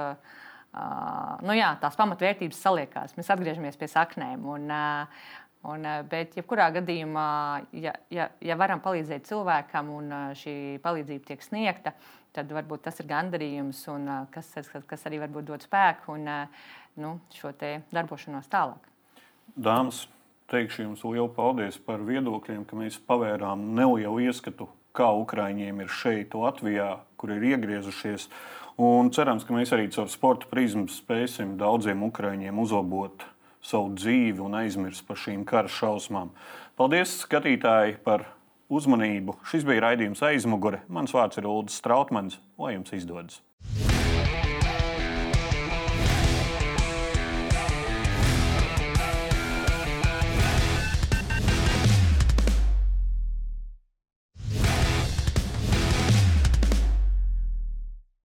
nu 1.46 1.56
jā, 1.58 1.74
tās 1.82 1.98
pamatvērtības 2.00 2.62
saliekās. 2.64 3.18
Mēs 3.18 3.30
atgriežamies 3.34 3.78
pie 3.78 3.90
saknēm. 3.92 4.46
Un, 4.54 4.70
Un, 5.62 5.84
eh, 5.86 6.00
bet, 6.10 6.34
jebkurā 6.40 6.72
gadījumā, 6.74 7.28
ja, 7.78 7.94
ja, 8.10 8.32
ja 8.42 8.58
varam 8.58 8.82
palīdzēt 8.82 9.28
cilvēkam 9.30 9.92
un 9.94 10.08
eh, 10.10 10.22
šī 10.40 10.54
palīdzība 10.82 11.28
tiek 11.28 11.44
sniegta, 11.46 11.94
tad 12.34 12.50
varbūt 12.50 12.88
tas 12.88 12.98
ir 13.04 13.06
gandarījums, 13.12 13.84
un, 13.94 14.08
eh, 14.10 14.24
kas, 14.34 14.50
kas 14.90 15.06
arī 15.06 15.20
varbūt 15.22 15.52
dod 15.52 15.62
spēku 15.62 16.16
un 16.16 16.26
nu, 16.98 17.12
šo 17.36 17.54
darbošanos 17.94 18.50
tālāk. 18.50 18.90
Dāmas, 19.54 20.08
teikšu 20.50 20.88
jums 20.88 21.04
lielu 21.06 21.30
paldies 21.36 21.78
par 21.78 22.02
viedokļiem, 22.08 22.64
ka 22.66 22.80
mēs 22.80 22.98
pavērām 23.06 23.68
nelielu 23.78 24.26
ieskatu, 24.26 24.66
kā 24.98 25.12
Ukraiņiem 25.14 25.84
ir 25.84 25.94
šeit, 25.94 26.34
Latvijā, 26.34 26.96
kur 27.22 27.36
ir 27.36 27.46
iegriezušies. 27.54 28.32
Un 28.82 29.12
cerams, 29.14 29.46
ka 29.46 29.54
mēs 29.54 29.76
arī 29.76 29.92
caur 29.94 30.10
sporta 30.10 30.50
prizmu 30.50 30.88
spēsim 30.90 31.54
daudziem 31.60 32.02
Ukraiņiem 32.10 32.60
uzlabot 32.66 33.28
savu 33.66 33.94
dzīvi 33.96 34.42
un 34.44 34.58
aizmirst 34.62 35.06
par 35.08 35.20
šīm 35.22 35.46
kara 35.48 35.72
šausmām. 35.72 36.34
Paldies, 36.80 37.20
skatītāji, 37.26 38.00
par 38.06 38.26
uzmanību. 38.72 39.38
Šis 39.52 39.68
bija 39.68 39.88
raidījums 39.90 40.24
aizmugure. 40.26 40.82
Mans 40.90 41.14
vārds 41.16 41.42
ir 41.42 41.50
Ulrichs 41.50 41.82
Strautmans. 41.84 42.40
Lai 42.62 42.76
jums 42.78 42.94
izdodas! 42.98 43.42